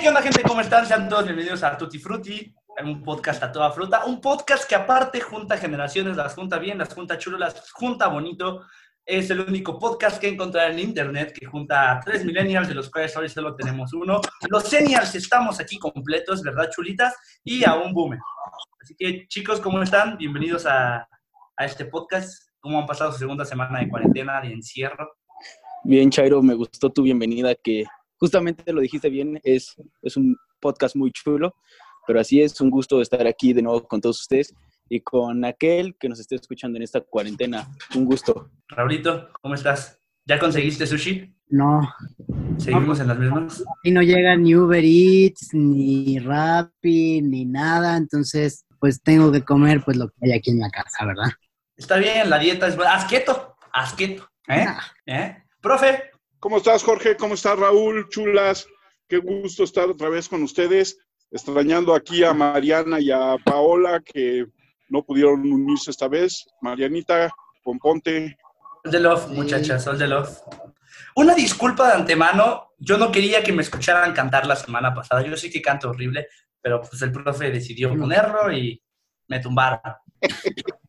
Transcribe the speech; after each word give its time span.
¿qué 0.00 0.08
onda, 0.08 0.22
gente? 0.22 0.42
¿Cómo 0.42 0.62
están? 0.62 0.86
Sean 0.86 1.10
todos 1.10 1.24
bienvenidos 1.24 1.62
a 1.62 1.76
Tutti 1.76 1.98
Frutti, 1.98 2.54
un 2.82 3.02
podcast 3.02 3.42
a 3.42 3.52
toda 3.52 3.70
fruta. 3.70 4.06
Un 4.06 4.18
podcast 4.18 4.66
que, 4.66 4.74
aparte, 4.74 5.20
junta 5.20 5.58
generaciones, 5.58 6.16
las 6.16 6.34
junta 6.34 6.58
bien, 6.58 6.78
las 6.78 6.94
junta 6.94 7.18
chulo, 7.18 7.36
las 7.36 7.70
junta 7.72 8.08
bonito. 8.08 8.64
Es 9.04 9.28
el 9.28 9.40
único 9.40 9.78
podcast 9.78 10.18
que 10.18 10.28
encontrar 10.28 10.70
en 10.70 10.78
internet 10.78 11.36
que 11.38 11.44
junta 11.44 11.92
a 11.92 12.00
tres 12.00 12.24
millennials, 12.24 12.68
de 12.68 12.74
los 12.74 12.88
cuales 12.88 13.14
hoy 13.14 13.28
solo 13.28 13.54
tenemos 13.54 13.92
uno. 13.92 14.22
Los 14.48 14.64
seniors 14.64 15.14
estamos 15.14 15.60
aquí 15.60 15.78
completos, 15.78 16.42
¿verdad, 16.42 16.70
chulitas? 16.70 17.14
Y 17.44 17.62
a 17.64 17.74
un 17.74 17.92
boomer. 17.92 18.20
Así 18.80 18.94
que, 18.96 19.26
chicos, 19.28 19.60
¿cómo 19.60 19.82
están? 19.82 20.16
Bienvenidos 20.16 20.64
a, 20.64 21.06
a 21.56 21.64
este 21.66 21.84
podcast. 21.84 22.48
¿Cómo 22.60 22.78
han 22.78 22.86
pasado 22.86 23.12
su 23.12 23.18
segunda 23.18 23.44
semana 23.44 23.80
de 23.80 23.88
cuarentena, 23.90 24.40
de 24.40 24.50
encierro? 24.50 25.10
Bien, 25.84 26.10
Chairo, 26.10 26.40
me 26.40 26.54
gustó 26.54 26.90
tu 26.90 27.02
bienvenida, 27.02 27.54
que 27.54 27.84
justamente 28.20 28.72
lo 28.72 28.80
dijiste 28.82 29.08
bien, 29.08 29.40
es, 29.42 29.74
es 30.02 30.16
un 30.16 30.36
podcast 30.60 30.94
muy 30.94 31.10
chulo, 31.10 31.54
pero 32.06 32.20
así 32.20 32.42
es, 32.42 32.60
un 32.60 32.70
gusto 32.70 33.00
estar 33.00 33.26
aquí 33.26 33.52
de 33.52 33.62
nuevo 33.62 33.82
con 33.88 34.00
todos 34.00 34.20
ustedes 34.20 34.54
y 34.88 35.00
con 35.00 35.44
aquel 35.44 35.96
que 35.98 36.08
nos 36.08 36.20
esté 36.20 36.34
escuchando 36.34 36.76
en 36.76 36.82
esta 36.82 37.00
cuarentena. 37.00 37.66
Un 37.94 38.04
gusto. 38.04 38.50
Raulito, 38.68 39.30
¿cómo 39.40 39.54
estás? 39.54 39.98
¿Ya 40.26 40.38
conseguiste 40.38 40.86
sushi? 40.86 41.34
No. 41.48 41.80
¿Seguimos 42.58 43.00
en 43.00 43.08
las 43.08 43.18
mismas? 43.18 43.64
Y 43.82 43.90
no 43.90 44.02
llega 44.02 44.36
ni 44.36 44.54
Uber 44.54 44.84
Eats, 44.84 45.54
ni 45.54 46.18
Rappi, 46.18 47.22
ni 47.22 47.46
nada, 47.46 47.96
entonces 47.96 48.66
pues 48.78 49.02
tengo 49.02 49.32
que 49.32 49.42
comer 49.42 49.82
pues 49.84 49.96
lo 49.96 50.08
que 50.08 50.14
hay 50.22 50.32
aquí 50.32 50.50
en 50.50 50.60
la 50.60 50.70
casa, 50.70 51.04
¿verdad? 51.06 51.30
Está 51.76 51.96
bien, 51.96 52.28
la 52.28 52.38
dieta 52.38 52.66
es 52.66 52.76
buena. 52.76 52.94
Asqueto, 52.94 53.56
asqueto. 53.72 54.28
¿Eh? 54.48 54.66
¿Eh? 55.06 55.36
Profe. 55.60 56.09
¿Cómo 56.40 56.56
estás, 56.56 56.82
Jorge? 56.82 57.18
¿Cómo 57.18 57.34
estás, 57.34 57.58
Raúl? 57.58 58.08
Chulas. 58.08 58.66
Qué 59.06 59.18
gusto 59.18 59.62
estar 59.62 59.90
otra 59.90 60.08
vez 60.08 60.26
con 60.26 60.42
ustedes. 60.42 60.98
Extrañando 61.30 61.94
aquí 61.94 62.24
a 62.24 62.32
Mariana 62.32 62.98
y 62.98 63.10
a 63.10 63.36
Paola, 63.44 64.00
que 64.00 64.46
no 64.88 65.04
pudieron 65.04 65.40
unirse 65.40 65.90
esta 65.90 66.08
vez. 66.08 66.46
Marianita, 66.62 67.30
Pomponte. 67.62 68.38
Sol 68.82 68.90
de 68.90 69.00
love, 69.00 69.28
muchachas, 69.28 69.84
sol 69.84 69.98
de 69.98 70.08
love. 70.08 70.30
Una 71.16 71.34
disculpa 71.34 71.88
de 71.88 71.94
antemano. 72.00 72.70
Yo 72.78 72.96
no 72.96 73.12
quería 73.12 73.42
que 73.42 73.52
me 73.52 73.60
escucharan 73.60 74.14
cantar 74.14 74.46
la 74.46 74.56
semana 74.56 74.94
pasada. 74.94 75.22
Yo 75.22 75.36
sí 75.36 75.50
que 75.50 75.60
canto 75.60 75.90
horrible, 75.90 76.28
pero 76.62 76.80
pues 76.80 77.02
el 77.02 77.12
profe 77.12 77.50
decidió 77.50 77.94
ponerlo 77.94 78.50
y 78.50 78.82
me 79.28 79.40
tumbaron. 79.40 79.80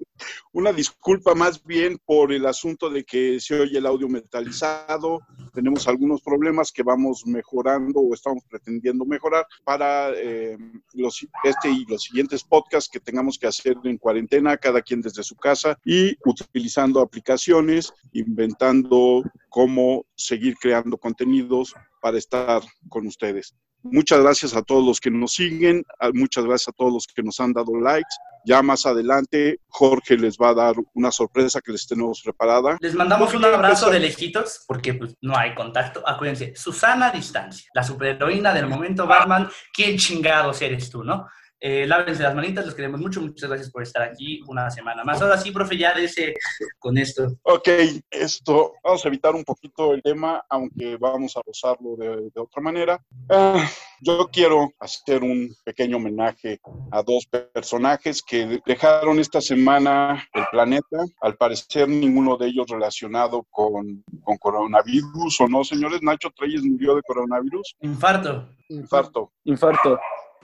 Una 0.54 0.72
disculpa 0.72 1.34
más 1.36 1.64
bien 1.64 1.98
por 2.06 2.32
el 2.34 2.46
asunto 2.46 2.90
de 2.90 3.04
que 3.04 3.40
se 3.40 3.60
oye 3.60 3.78
el 3.78 3.86
audio 3.86 4.10
metalizado. 4.10 5.20
Tenemos 5.54 5.88
algunos 5.88 6.22
problemas 6.22 6.72
que 6.72 6.84
vamos 6.84 7.26
mejorando 7.26 8.00
o 8.00 8.14
estamos 8.14 8.44
pretendiendo 8.50 9.06
mejorar 9.06 9.46
para 9.64 10.12
eh, 10.16 10.58
los, 10.94 11.26
este 11.44 11.70
y 11.70 11.86
los 11.86 12.04
siguientes 12.04 12.44
podcasts 12.44 12.90
que 12.90 13.00
tengamos 13.00 13.38
que 13.38 13.48
hacer 13.48 13.78
en 13.84 13.98
cuarentena, 13.98 14.58
cada 14.58 14.82
quien 14.82 15.02
desde 15.02 15.24
su 15.24 15.36
casa 15.36 15.78
y 15.86 16.16
utilizando 16.26 17.02
aplicaciones, 17.02 17.94
inventando 18.12 19.24
cómo 19.50 20.06
seguir 20.16 20.56
creando 20.60 20.98
contenidos 20.98 21.74
para 22.02 22.18
estar 22.18 22.62
con 22.90 23.08
ustedes. 23.08 23.56
Muchas 23.84 24.22
gracias 24.22 24.56
a 24.56 24.62
todos 24.62 24.86
los 24.86 25.00
que 25.00 25.10
nos 25.10 25.34
siguen, 25.34 25.84
muchas 26.14 26.46
gracias 26.46 26.70
a 26.70 26.72
todos 26.72 26.94
los 26.94 27.08
que 27.08 27.24
nos 27.24 27.40
han 27.40 27.54
dado 27.54 27.80
likes. 27.80 28.16
Ya 28.44 28.62
más 28.64 28.86
adelante, 28.88 29.60
Jorge 29.68 30.18
les 30.18 30.36
va 30.36 30.50
a 30.50 30.54
dar 30.56 30.76
una 30.94 31.12
sorpresa 31.12 31.62
que 31.62 31.72
les 31.72 31.86
tenemos 31.86 32.22
preparada. 32.24 32.78
Les 32.80 32.96
mandamos 32.96 33.34
un 33.36 33.46
abrazo 33.46 33.90
de 33.92 34.00
lejitos, 34.00 34.66
porque 34.68 34.96
pues, 34.96 35.16
no 35.22 35.38
hay 35.38 35.54
contacto. 35.54 36.02
Acuérdense, 36.08 36.56
Susana 36.56 37.12
Distancia, 37.12 37.70
la 37.74 37.84
superheroína 37.84 38.54
del 38.54 38.68
momento 38.68 39.06
Batman. 39.06 39.48
¿Quién 39.72 39.98
chingados 39.98 40.60
eres 40.62 40.90
tú, 40.90 41.04
no? 41.04 41.28
Eh, 41.64 41.86
lávense 41.86 42.24
las 42.24 42.34
manitas, 42.34 42.66
los 42.66 42.74
queremos 42.74 43.00
mucho. 43.00 43.22
Muchas 43.22 43.48
gracias 43.48 43.70
por 43.70 43.84
estar 43.84 44.02
aquí 44.02 44.42
una 44.48 44.72
semana 44.72 45.04
más. 45.04 45.22
Ahora 45.22 45.38
sí, 45.38 45.52
profe, 45.52 45.78
ya 45.78 45.92
ese 45.92 46.34
con 46.80 46.98
esto. 46.98 47.38
Ok, 47.44 47.68
esto, 48.10 48.74
vamos 48.84 49.06
a 49.06 49.08
evitar 49.08 49.36
un 49.36 49.44
poquito 49.44 49.94
el 49.94 50.02
tema, 50.02 50.44
aunque 50.50 50.98
vamos 50.98 51.38
a 51.38 51.42
usarlo 51.46 51.96
de, 51.98 52.32
de 52.34 52.42
otra 52.42 52.64
manera. 52.64 53.00
Uh, 53.30 53.60
yo 54.02 54.28
quiero 54.34 54.72
hacer 54.80 55.22
un 55.22 55.56
pequeño 55.64 55.98
homenaje 55.98 56.60
a 56.92 57.04
dos 57.04 57.28
personajes 57.28 58.24
que 58.24 58.60
dejaron 58.66 59.20
esta 59.20 59.40
semana 59.40 60.28
el 60.34 60.46
planeta. 60.52 61.06
Al 61.22 61.38
parecer, 61.38 61.88
ninguno 61.88 62.38
de 62.38 62.48
ellos 62.48 62.66
relacionado 62.70 63.46
con, 63.52 64.04
con 64.24 64.38
coronavirus, 64.38 65.42
¿o 65.42 65.48
no, 65.48 65.64
señores? 65.64 66.02
Nacho 66.02 66.32
Treyes 66.36 66.64
murió 66.64 66.96
de 66.96 67.04
coronavirus. 67.04 67.76
Infarto. 67.82 68.50
Infarto. 68.70 69.32
Infarto. 69.44 70.00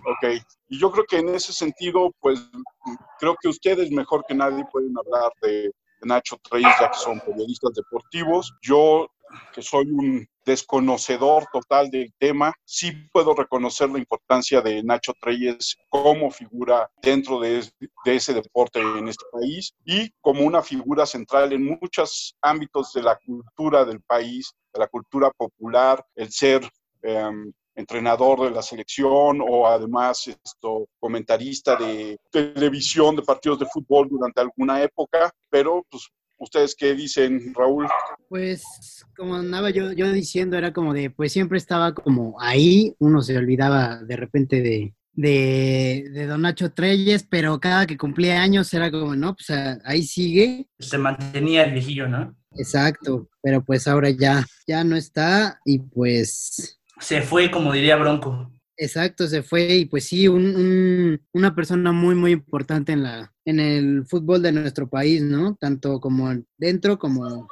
Ok, 0.09 0.41
y 0.69 0.79
yo 0.79 0.89
creo 0.89 1.03
que 1.05 1.17
en 1.17 1.35
ese 1.35 1.51
sentido, 1.51 2.11
pues 2.21 2.39
creo 3.19 3.35
que 3.41 3.49
ustedes 3.49 3.91
mejor 3.91 4.23
que 4.25 4.33
nadie 4.33 4.63
pueden 4.71 4.93
hablar 4.97 5.33
de, 5.41 5.69
Nacho 6.01 6.37
Treyes, 6.49 6.73
ya 6.79 6.91
que 6.91 6.97
son 6.97 7.19
periodistas 7.19 7.73
deportivos. 7.73 8.53
Yo, 8.61 9.07
que 9.53 9.61
soy 9.61 9.85
un 9.89 10.27
desconocedor 10.45 11.45
total 11.51 11.89
del 11.89 12.13
tema, 12.17 12.53
sí 12.63 12.91
puedo 13.11 13.33
reconocer 13.33 13.89
la 13.89 13.99
importancia 13.99 14.61
de 14.61 14.81
Nacho 14.83 15.13
Treyes 15.19 15.75
como 15.89 16.31
figura 16.31 16.89
dentro 17.01 17.39
de, 17.39 17.67
de, 18.05 18.15
ese 18.15 18.33
deporte 18.33 18.79
en 18.79 19.09
este 19.09 19.25
país 19.31 19.73
y 19.85 20.09
como 20.21 20.43
una 20.43 20.61
figura 20.61 21.05
central 21.05 21.51
en 21.51 21.65
muchos 21.65 22.37
ámbitos 22.41 22.93
de 22.93 23.01
la 23.01 23.17
cultura 23.25 23.83
del 23.83 24.01
país, 24.01 24.53
de 24.73 24.79
la 24.79 24.87
cultura 24.87 25.31
popular, 25.31 26.05
el 26.15 26.31
ser... 26.31 26.69
Um, 27.03 27.51
entrenador 27.77 28.41
de 28.41 28.51
la 28.51 28.61
selección 28.61 29.39
o 29.41 29.67
además 29.67 30.27
esto, 30.27 30.87
comentarista 30.99 31.75
de 31.75 32.17
televisión 32.31 33.15
de 33.15 33.21
partidos 33.21 33.59
de 33.59 33.67
fútbol 33.67 34.09
durante 34.09 34.41
alguna 34.41 34.81
época, 34.81 35.31
pero 35.49 35.85
pues 35.89 36.09
¿Ustedes 36.39 36.75
qué 36.75 36.93
dicen, 36.93 37.51
Raúl? 37.55 37.87
Pues 38.29 38.63
como 39.15 39.35
andaba 39.35 39.71
yo, 39.71 39.91
yo 39.91 40.11
diciendo, 40.11 40.55
era 40.55 40.71
como 40.71 40.93
de, 40.93 41.09
pues 41.09 41.31
siempre 41.31 41.57
estaba 41.57 41.95
como 41.95 42.39
ahí, 42.39 42.93
uno 42.99 43.23
se 43.23 43.35
olvidaba 43.35 44.03
de 44.03 44.15
repente 44.15 44.61
de, 44.61 44.93
de, 45.13 46.07
de 46.13 46.27
Don 46.27 46.43
Nacho 46.43 46.71
Treyes, 46.71 47.25
pero 47.27 47.59
cada 47.59 47.87
que 47.87 47.97
cumplía 47.97 48.39
años 48.39 48.71
era 48.71 48.91
como, 48.91 49.15
no, 49.15 49.35
pues 49.35 49.49
ahí 49.83 50.03
sigue. 50.03 50.67
Se 50.77 50.99
mantenía 50.99 51.63
el 51.63 51.73
viejillo, 51.73 52.07
¿no? 52.07 52.35
Exacto, 52.51 53.29
pero 53.41 53.63
pues 53.63 53.87
ahora 53.87 54.11
ya, 54.11 54.45
ya 54.67 54.83
no 54.83 54.95
está 54.95 55.59
y 55.65 55.79
pues 55.79 56.76
se 56.99 57.21
fue, 57.21 57.51
como 57.51 57.71
diría 57.71 57.95
Bronco. 57.95 58.51
Exacto, 58.79 59.27
se 59.27 59.41
fue 59.41 59.63
y 59.75 59.85
pues 59.85 60.05
sí, 60.05 60.27
un, 60.27 60.55
un, 60.55 61.27
una 61.33 61.55
persona 61.55 61.91
muy, 61.91 62.13
muy 62.13 62.31
importante 62.31 62.91
en, 62.91 63.03
la, 63.03 63.33
en 63.43 63.59
el 63.59 64.05
fútbol 64.05 64.41
de 64.43 64.51
nuestro 64.51 64.87
país, 64.87 65.23
¿no? 65.23 65.55
Tanto 65.55 65.99
como 65.99 66.31
dentro 66.57 66.99
como 66.99 67.47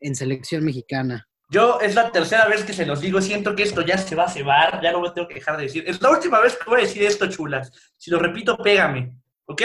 en 0.00 0.16
selección 0.16 0.64
mexicana. 0.64 1.28
Yo 1.48 1.78
es 1.80 1.94
la 1.94 2.10
tercera 2.10 2.48
vez 2.48 2.64
que 2.64 2.72
se 2.72 2.86
los 2.86 3.00
digo, 3.00 3.20
siento 3.20 3.54
que 3.54 3.62
esto 3.62 3.82
ya 3.82 3.96
se 3.98 4.16
va 4.16 4.24
a 4.24 4.30
cebar, 4.30 4.80
ya 4.82 4.90
no 4.90 5.00
me 5.00 5.10
tengo 5.10 5.28
que 5.28 5.34
dejar 5.34 5.56
de 5.56 5.64
decir. 5.64 5.84
Es 5.86 6.02
la 6.02 6.10
última 6.10 6.40
vez 6.40 6.56
que 6.56 6.68
voy 6.68 6.80
a 6.80 6.84
decir 6.84 7.04
esto, 7.04 7.28
chulas. 7.28 7.70
Si 7.96 8.10
lo 8.10 8.18
repito, 8.18 8.56
pégame, 8.56 9.16
¿ok? 9.46 9.62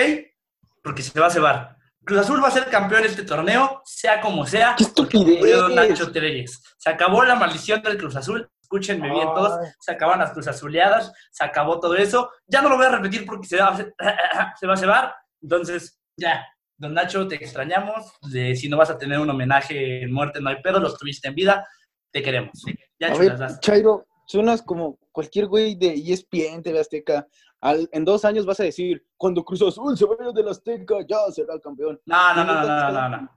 Porque 0.83 1.01
se 1.01 1.19
va 1.19 1.27
a 1.27 1.31
cebar. 1.31 1.77
Cruz 2.05 2.19
Azul 2.19 2.43
va 2.43 2.49
a 2.49 2.51
ser 2.51 2.65
campeón 2.65 3.01
de 3.01 3.07
este 3.07 3.23
torneo, 3.23 3.81
sea 3.85 4.21
como 4.21 4.45
sea. 4.45 4.75
¡Qué 4.77 4.83
estupidez! 4.83 5.69
Nacho 5.73 6.11
Treyes. 6.11 6.61
Se 6.77 6.89
acabó 6.89 7.23
la 7.23 7.35
maldición 7.35 7.81
del 7.81 7.97
Cruz 7.97 8.15
Azul 8.15 8.47
escúchenme 8.69 9.09
bien 9.09 9.27
todos, 9.33 9.67
se 9.79 9.91
acaban 9.91 10.19
las 10.19 10.31
cruzas 10.31 10.55
azuleadas, 10.55 11.11
se 11.31 11.43
acabó 11.43 11.79
todo 11.79 11.95
eso. 11.95 12.29
Ya 12.45 12.61
no 12.61 12.69
lo 12.69 12.77
voy 12.77 12.85
a 12.85 12.91
repetir 12.91 13.25
porque 13.25 13.47
se 13.47 13.57
va, 13.57 13.75
se 14.59 14.67
va 14.67 14.73
a 14.73 14.77
cebar. 14.77 15.15
Entonces, 15.41 15.99
ya, 16.15 16.45
don 16.77 16.93
Nacho, 16.93 17.27
te 17.27 17.35
extrañamos. 17.35 18.13
De, 18.31 18.55
si 18.55 18.69
no 18.69 18.77
vas 18.77 18.91
a 18.91 18.97
tener 18.97 19.19
un 19.19 19.29
homenaje 19.29 20.03
en 20.03 20.13
muerte, 20.13 20.39
no 20.39 20.49
hay 20.49 20.61
pedo, 20.61 20.79
los 20.79 20.97
tuviste 20.97 21.29
en 21.29 21.35
vida, 21.35 21.67
te 22.11 22.21
queremos. 22.21 22.63
Ya, 22.99 23.07
a 23.07 23.17
ver, 23.17 23.37
Chairo, 23.59 24.05
suenas 24.29 24.61
como 24.61 24.99
cualquier 25.11 25.47
güey 25.47 25.75
de 25.75 25.93
ESPN, 25.93 26.61
TV 26.61 26.79
Azteca. 26.79 27.27
Al, 27.61 27.89
en 27.91 28.05
dos 28.05 28.23
años 28.23 28.45
vas 28.45 28.59
a 28.59 28.63
decir, 28.63 29.03
cuando 29.17 29.43
Cruz 29.43 29.61
Azul 29.63 29.97
se 29.97 30.05
vaya 30.05 30.31
de 30.31 30.43
la 30.43 30.51
Azteca, 30.51 30.97
ya 31.07 31.17
será 31.31 31.59
campeón. 31.59 31.99
No, 32.05 32.35
no, 32.35 32.43
no, 32.45 32.53
no, 32.53 32.61
no, 32.61 32.91
no, 32.91 33.09
no. 33.09 33.29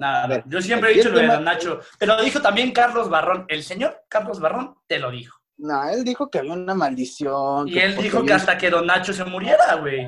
no, 0.00 0.28
no. 0.28 0.44
Yo 0.46 0.62
siempre 0.62 0.92
he 0.92 0.94
dicho 0.94 1.10
lo 1.10 1.18
de 1.18 1.26
Don 1.26 1.44
Nacho. 1.44 1.80
Te 1.98 2.06
lo 2.06 2.22
dijo 2.22 2.40
también 2.40 2.72
Carlos 2.72 3.10
Barrón. 3.10 3.44
El 3.48 3.64
señor 3.64 4.04
Carlos 4.08 4.38
Barrón 4.38 4.76
te 4.86 5.00
lo 5.00 5.10
dijo. 5.10 5.36
No, 5.58 5.88
él 5.88 6.04
dijo 6.04 6.30
que 6.30 6.38
había 6.38 6.52
una 6.52 6.74
maldición. 6.74 7.68
Y 7.68 7.78
él 7.78 7.96
dijo 7.96 8.24
que 8.24 8.32
hasta 8.32 8.56
que 8.56 8.70
Don 8.70 8.86
Nacho 8.86 9.12
se 9.12 9.24
muriera, 9.24 9.74
güey. 9.80 10.06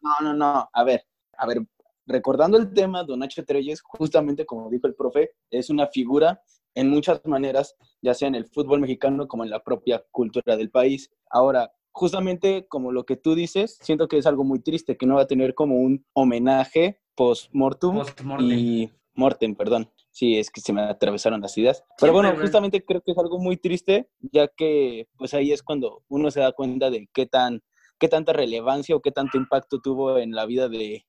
No, 0.00 0.20
no, 0.22 0.32
no. 0.32 0.70
A 0.72 0.84
ver, 0.84 1.04
a 1.36 1.46
ver, 1.46 1.58
recordando 2.06 2.56
el 2.56 2.72
tema, 2.72 3.04
Don 3.04 3.18
Nacho 3.18 3.44
Treyes, 3.44 3.82
justamente 3.82 4.46
como 4.46 4.70
dijo 4.70 4.86
el 4.86 4.94
profe, 4.94 5.32
es 5.50 5.68
una 5.68 5.88
figura 5.88 6.40
en 6.74 6.90
muchas 6.90 7.24
maneras, 7.24 7.76
ya 8.02 8.14
sea 8.14 8.28
en 8.28 8.34
el 8.34 8.46
fútbol 8.46 8.80
mexicano 8.80 9.28
como 9.28 9.44
en 9.44 9.50
la 9.50 9.62
propia 9.62 10.04
cultura 10.10 10.56
del 10.56 10.70
país. 10.70 11.10
Ahora, 11.30 11.72
justamente 11.92 12.66
como 12.68 12.92
lo 12.92 13.04
que 13.04 13.16
tú 13.16 13.34
dices, 13.34 13.78
siento 13.80 14.08
que 14.08 14.18
es 14.18 14.26
algo 14.26 14.44
muy 14.44 14.58
triste, 14.60 14.96
que 14.96 15.06
no 15.06 15.14
va 15.16 15.22
a 15.22 15.26
tener 15.26 15.54
como 15.54 15.76
un 15.76 16.04
homenaje 16.12 17.00
post-mortem 17.14 17.92
Post-mortem. 17.92 18.50
y 18.58 18.92
mortem, 19.14 19.54
perdón. 19.54 19.88
sí, 20.10 20.36
es 20.38 20.50
que 20.50 20.60
se 20.60 20.72
me 20.72 20.82
atravesaron 20.82 21.40
las 21.40 21.56
ideas. 21.56 21.84
Pero 22.00 22.12
bueno, 22.12 22.34
justamente 22.40 22.84
creo 22.84 23.00
que 23.00 23.12
es 23.12 23.18
algo 23.18 23.38
muy 23.38 23.56
triste, 23.56 24.08
ya 24.32 24.48
que 24.48 25.08
pues 25.16 25.34
ahí 25.34 25.52
es 25.52 25.62
cuando 25.62 26.02
uno 26.08 26.30
se 26.30 26.40
da 26.40 26.52
cuenta 26.52 26.90
de 26.90 27.08
qué 27.12 27.26
tan 27.26 27.62
qué 27.98 28.08
tanta 28.08 28.32
relevancia 28.32 28.96
o 28.96 29.00
qué 29.00 29.12
tanto 29.12 29.38
impacto 29.38 29.80
tuvo 29.80 30.18
en 30.18 30.32
la 30.32 30.46
vida 30.46 30.68
de, 30.68 31.06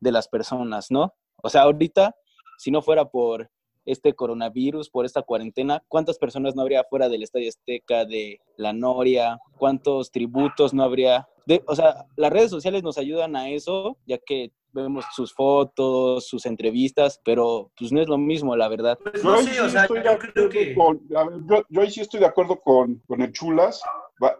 de 0.00 0.12
las 0.12 0.28
personas, 0.28 0.90
¿no? 0.90 1.14
O 1.42 1.48
sea, 1.48 1.62
ahorita, 1.62 2.14
si 2.58 2.70
no 2.70 2.82
fuera 2.82 3.06
por 3.06 3.50
este 3.86 4.14
coronavirus, 4.14 4.90
por 4.90 5.06
esta 5.06 5.22
cuarentena, 5.22 5.82
¿cuántas 5.88 6.18
personas 6.18 6.54
no 6.54 6.62
habría 6.62 6.84
fuera 6.84 7.08
del 7.08 7.22
Estadio 7.22 7.48
Azteca, 7.48 8.04
de 8.04 8.40
la 8.56 8.72
Noria? 8.72 9.38
¿Cuántos 9.56 10.10
tributos 10.10 10.74
no 10.74 10.82
habría? 10.82 11.26
De, 11.46 11.62
o 11.66 11.76
sea, 11.76 12.04
las 12.16 12.32
redes 12.32 12.50
sociales 12.50 12.82
nos 12.82 12.98
ayudan 12.98 13.36
a 13.36 13.48
eso, 13.48 13.96
ya 14.04 14.18
que 14.18 14.50
vemos 14.72 15.04
sus 15.14 15.32
fotos, 15.32 16.28
sus 16.28 16.44
entrevistas, 16.44 17.20
pero 17.24 17.70
pues 17.78 17.92
no 17.92 18.00
es 18.00 18.08
lo 18.08 18.18
mismo, 18.18 18.54
la 18.56 18.68
verdad. 18.68 18.98
yo, 19.22 19.38
sí, 19.38 19.58
o 19.58 19.68
sea, 19.68 19.86
yo 19.88 20.18
creo 20.18 20.48
que... 20.48 20.74
yo, 20.74 21.80
ahí 21.80 21.90
sí 21.90 22.00
estoy 22.00 22.20
de 22.20 22.26
acuerdo 22.26 22.60
con, 22.60 23.02
con 23.06 23.22
el 23.22 23.32
Chulas, 23.32 23.80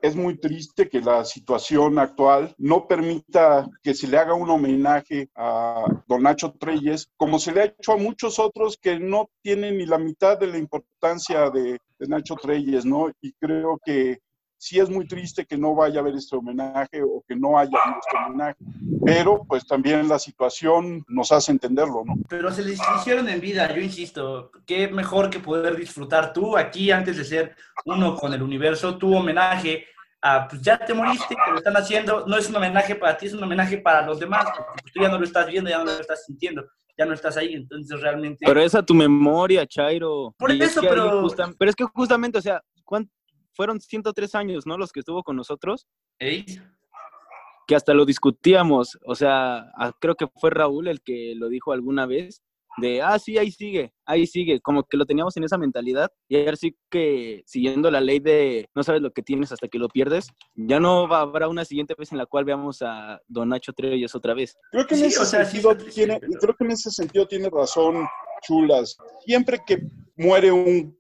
es 0.03 0.17
muy 0.17 0.39
triste 0.39 0.89
que 0.89 1.01
la 1.01 1.25
situación 1.25 1.99
actual 1.99 2.55
no 2.59 2.87
permita 2.87 3.69
que 3.83 3.95
se 3.95 4.09
le 4.09 4.19
haga 4.19 4.35
un 4.35 4.49
homenaje 4.49 5.29
a 5.35 5.85
don 6.07 6.23
Nacho 6.23 6.53
Treyes, 6.59 7.11
como 7.17 7.39
se 7.39 7.53
le 7.53 7.61
ha 7.61 7.65
hecho 7.67 7.93
a 7.93 7.99
muchos 7.99 8.39
otros 8.39 8.79
que 8.81 8.99
no 8.99 9.29
tienen 9.43 9.79
ni 9.79 9.87
la 9.87 9.99
mitad 9.99 10.39
de 10.39 10.47
la 10.47 10.59
importancia 10.59 11.51
de, 11.51 11.79
de 11.99 12.09
Nacho 12.09 12.37
Treyes, 12.37 12.85
¿no? 12.85 13.11
Y 13.21 13.33
creo 13.35 13.79
que 13.85 14.19
sí 14.59 14.79
es 14.79 14.89
muy 14.89 15.07
triste 15.07 15.45
que 15.45 15.57
no 15.57 15.75
vaya 15.75 15.99
a 15.99 16.03
haber 16.03 16.15
este 16.15 16.37
homenaje 16.37 17.03
o 17.03 17.23
que 17.27 17.37
no 17.37 17.59
haya 17.59 17.79
este 18.01 18.17
homenaje, 18.17 18.57
pero 19.05 19.45
pues 19.45 19.67
también 19.67 20.09
la 20.09 20.19
situación 20.19 21.05
nos 21.09 21.33
hace 21.33 21.53
entenderlo, 21.53 22.03
¿no? 22.05 22.15
Pero 22.29 22.51
se 22.51 22.65
les 22.65 22.81
hicieron 22.99 23.29
en 23.29 23.41
vida, 23.41 23.75
yo 23.75 23.81
insisto, 23.81 24.51
qué 24.67 24.89
mejor 24.89 25.31
que 25.31 25.41
poder 25.41 25.77
disfrutar 25.77 26.33
tú 26.33 26.57
aquí 26.57 26.91
antes 26.91 27.17
de 27.17 27.25
ser 27.25 27.57
uno 27.85 28.17
con 28.17 28.33
el 28.33 28.43
universo, 28.43 28.97
tu 28.97 29.15
homenaje 29.15 29.85
a, 30.23 30.49
pues 30.49 30.63
ya 30.63 30.79
te 30.79 30.95
moriste, 30.95 31.37
que 31.45 31.51
lo 31.51 31.59
están 31.59 31.77
haciendo, 31.77 32.27
no 32.27 32.37
es 32.37 32.49
un 32.49 32.57
homenaje 32.57 32.95
para 32.95 33.17
ti, 33.17 33.27
es 33.27 33.35
un 33.35 33.45
homenaje 33.45 33.79
para 33.79 34.05
los 34.05 34.19
demás, 34.19 34.47
porque 34.57 34.91
tú 34.93 35.03
ya 35.03 35.09
no 35.09 35.19
lo 35.19 35.25
estás 35.25 35.47
viendo, 35.47 35.71
ya 35.71 35.79
no 35.79 35.85
lo 35.85 36.01
estás 36.01 36.25
sintiendo 36.25 36.65
ya 36.99 37.05
no 37.05 37.13
estás 37.13 37.37
ahí, 37.37 37.55
entonces 37.55 38.01
realmente... 38.01 38.47
Pero 38.47 38.61
esa 38.61 38.83
tu 38.83 38.95
memoria, 38.95 39.67
Chairo. 39.67 40.35
Por 40.39 40.51
eso, 40.51 40.81
pero... 40.81 41.27
pero 41.59 41.71
es 41.71 41.77
que 41.77 41.85
justamente, 41.85 42.39
o 42.39 42.41
sea, 42.41 42.63
¿cuánto, 42.85 43.13
fueron 43.57 43.81
103 43.81 44.35
años, 44.35 44.67
¿no? 44.67 44.77
Los 44.77 44.93
que 44.93 45.01
estuvo 45.01 45.23
con 45.23 45.37
nosotros. 45.37 45.87
Que 46.21 47.75
hasta 47.75 47.95
lo 47.95 48.05
discutíamos, 48.05 48.97
o 49.05 49.17
sea, 49.17 49.73
creo 49.99 50.15
que 50.15 50.29
fue 50.37 50.51
Raúl 50.51 50.87
el 50.87 51.01
que 51.03 51.35
lo 51.35 51.49
dijo 51.49 51.73
alguna 51.73 52.07
vez, 52.07 52.43
de, 52.79 53.01
ah, 53.01 53.19
sí, 53.19 53.39
ahí 53.39 53.51
sigue, 53.51 53.93
ahí 54.05 54.27
sigue, 54.27 54.61
como 54.61 54.85
que 54.85 54.99
lo 54.99 55.07
teníamos 55.07 55.35
en 55.37 55.45
esa 55.45 55.57
mentalidad, 55.57 56.11
y 56.29 56.37
ahora 56.37 56.57
sí 56.57 56.77
que 56.91 57.43
siguiendo 57.47 57.91
la 57.91 58.03
ley 58.03 58.21
de 58.21 58.69
no 58.75 58.83
sabes 58.83 59.01
lo 59.01 59.13
que 59.13 59.23
tienes 59.23 59.51
hasta 59.51 59.69
que 59.69 59.79
lo 59.79 59.89
pierdes, 59.89 60.29
ya 60.55 60.79
no 60.79 61.09
va, 61.09 61.23
habrá 61.23 61.49
una 61.49 61.65
siguiente 61.65 61.95
vez 61.99 62.13
en 62.13 62.19
la 62.19 62.27
cual 62.27 62.45
veamos 62.45 62.83
a 62.83 63.19
Don 63.27 63.49
Nacho 63.49 63.73
Treyes 63.73 64.15
otra 64.15 64.35
vez. 64.35 64.57
Creo 64.73 64.87
que 64.87 64.95
en 64.95 65.05
ese 65.07 65.25
sentido 65.25 65.75
tiene, 65.77 66.21
creo 66.21 66.55
que 66.55 66.65
en 66.65 66.71
ese 66.71 66.91
sentido 66.91 67.27
tiene 67.27 67.49
razón 67.51 68.07
Chulas. 68.43 68.97
Siempre 69.25 69.59
que 69.67 69.81
muere 70.17 70.53
un 70.53 70.97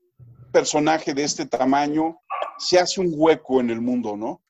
personaje 0.52 1.12
de 1.12 1.24
este 1.24 1.44
tamaño, 1.44 2.16
se 2.58 2.78
hace 2.78 3.00
un 3.00 3.12
hueco 3.14 3.60
en 3.60 3.70
el 3.70 3.80
mundo, 3.80 4.16
¿no? 4.16 4.42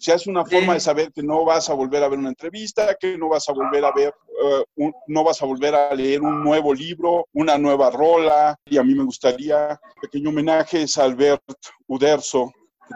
Se 0.00 0.12
hace 0.12 0.30
una 0.30 0.46
forma 0.46 0.72
de 0.74 0.80
saber 0.80 1.12
que 1.12 1.22
no 1.22 1.44
vas 1.44 1.68
a 1.68 1.74
volver 1.74 2.02
a 2.02 2.08
ver 2.08 2.18
una 2.18 2.30
entrevista, 2.30 2.94
que 2.98 3.18
no 3.18 3.28
vas 3.28 3.50
a 3.50 3.52
volver 3.52 3.84
a 3.84 3.92
ver, 3.92 4.14
eh, 4.42 4.92
no 5.08 5.24
vas 5.24 5.42
a 5.42 5.46
volver 5.46 5.74
a 5.74 5.94
leer 5.94 6.22
un 6.22 6.42
nuevo 6.42 6.72
libro, 6.72 7.28
una 7.34 7.58
nueva 7.58 7.90
rola. 7.90 8.56
Y 8.64 8.78
a 8.78 8.82
mí 8.82 8.94
me 8.94 9.04
gustaría 9.04 9.78
pequeño 10.00 10.30
homenaje 10.30 10.86
a 10.96 11.02
Albert 11.02 11.42
Uderzo, 11.86 12.50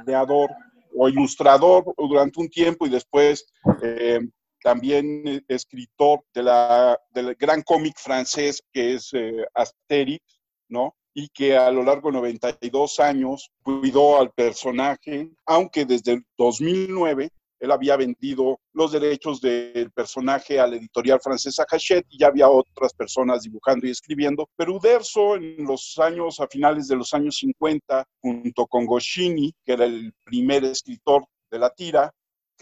creador 0.04 0.50
o 0.96 1.10
ilustrador 1.10 1.84
durante 1.98 2.40
un 2.40 2.48
tiempo 2.48 2.86
y 2.86 2.90
después 2.90 3.46
eh, 3.82 4.20
también 4.62 5.44
escritor 5.48 6.24
de 6.32 6.42
la, 6.42 6.98
del 7.10 7.34
gran 7.34 7.62
cómic 7.62 7.98
francés 7.98 8.62
que 8.72 8.94
es 8.94 9.10
eh, 9.12 9.44
Asterix, 9.52 10.24
¿no? 10.68 10.94
Y 11.14 11.28
que 11.28 11.56
a 11.56 11.70
lo 11.70 11.82
largo 11.82 12.10
de 12.10 12.18
92 12.18 13.00
años 13.00 13.50
cuidó 13.62 14.18
al 14.18 14.30
personaje, 14.30 15.30
aunque 15.46 15.84
desde 15.84 16.12
el 16.12 16.24
2009 16.36 17.30
él 17.62 17.70
había 17.70 17.96
vendido 17.96 18.58
los 18.72 18.90
derechos 18.90 19.40
del 19.40 19.92
personaje 19.92 20.58
a 20.58 20.66
la 20.66 20.76
editorial 20.76 21.20
francesa 21.22 21.64
Hachette 21.70 22.06
y 22.10 22.18
ya 22.18 22.26
había 22.26 22.48
otras 22.48 22.92
personas 22.92 23.42
dibujando 23.42 23.86
y 23.86 23.90
escribiendo. 23.90 24.48
Pero 24.56 24.74
Uderzo 24.74 25.36
en 25.36 25.64
los 25.64 25.96
años, 25.98 26.40
a 26.40 26.48
finales 26.48 26.88
de 26.88 26.96
los 26.96 27.14
años 27.14 27.36
50, 27.36 28.04
junto 28.20 28.66
con 28.66 28.84
Goscinny, 28.84 29.54
que 29.64 29.74
era 29.74 29.84
el 29.84 30.12
primer 30.24 30.64
escritor 30.64 31.24
de 31.52 31.58
la 31.60 31.70
tira, 31.70 32.12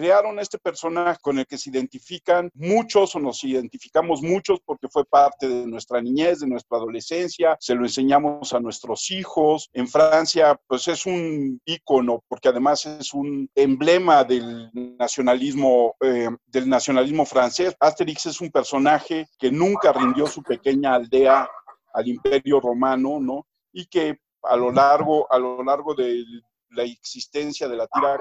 crearon 0.01 0.39
este 0.39 0.59
personaje 0.59 1.19
con 1.21 1.39
el 1.39 1.47
que 1.47 1.59
se 1.59 1.69
identifican 1.69 2.51
muchos 2.55 3.15
o 3.15 3.19
nos 3.19 3.45
identificamos 3.45 4.23
muchos 4.23 4.59
porque 4.65 4.89
fue 4.89 5.05
parte 5.05 5.47
de 5.47 5.67
nuestra 5.67 6.01
niñez, 6.01 6.41
de 6.41 6.47
nuestra 6.47 6.79
adolescencia, 6.79 7.59
se 7.61 7.75
lo 7.75 7.83
enseñamos 7.83 8.55
a 8.55 8.61
nuestros 8.61 9.11
hijos. 9.11 9.69
En 9.75 9.87
Francia, 9.87 10.59
pues 10.67 10.89
es 10.89 11.05
un 11.05 11.61
ícono 11.67 12.25
porque 12.29 12.49
además 12.49 12.87
es 12.87 13.13
un 13.13 13.51
emblema 13.55 14.25
del 14.25 14.71
nacionalismo, 14.73 15.95
eh, 16.01 16.31
del 16.47 16.67
nacionalismo 16.67 17.27
francés. 17.27 17.77
Asterix 17.79 18.25
es 18.25 18.41
un 18.41 18.51
personaje 18.51 19.29
que 19.39 19.51
nunca 19.51 19.93
rindió 19.93 20.27
su 20.27 20.43
pequeña 20.43 20.95
aldea 20.95 21.47
al 21.93 22.09
imperio 22.09 22.59
romano, 22.59 23.21
¿no? 23.21 23.47
Y 23.71 23.85
que 23.85 24.17
a 24.45 24.57
lo 24.57 24.73
largo, 24.73 25.31
a 25.31 25.39
lo 25.39 25.63
largo 25.63 25.95
de 25.95 26.25
la 26.71 26.85
existencia 26.85 27.69
de 27.69 27.77
la 27.77 27.87
tira 27.87 28.17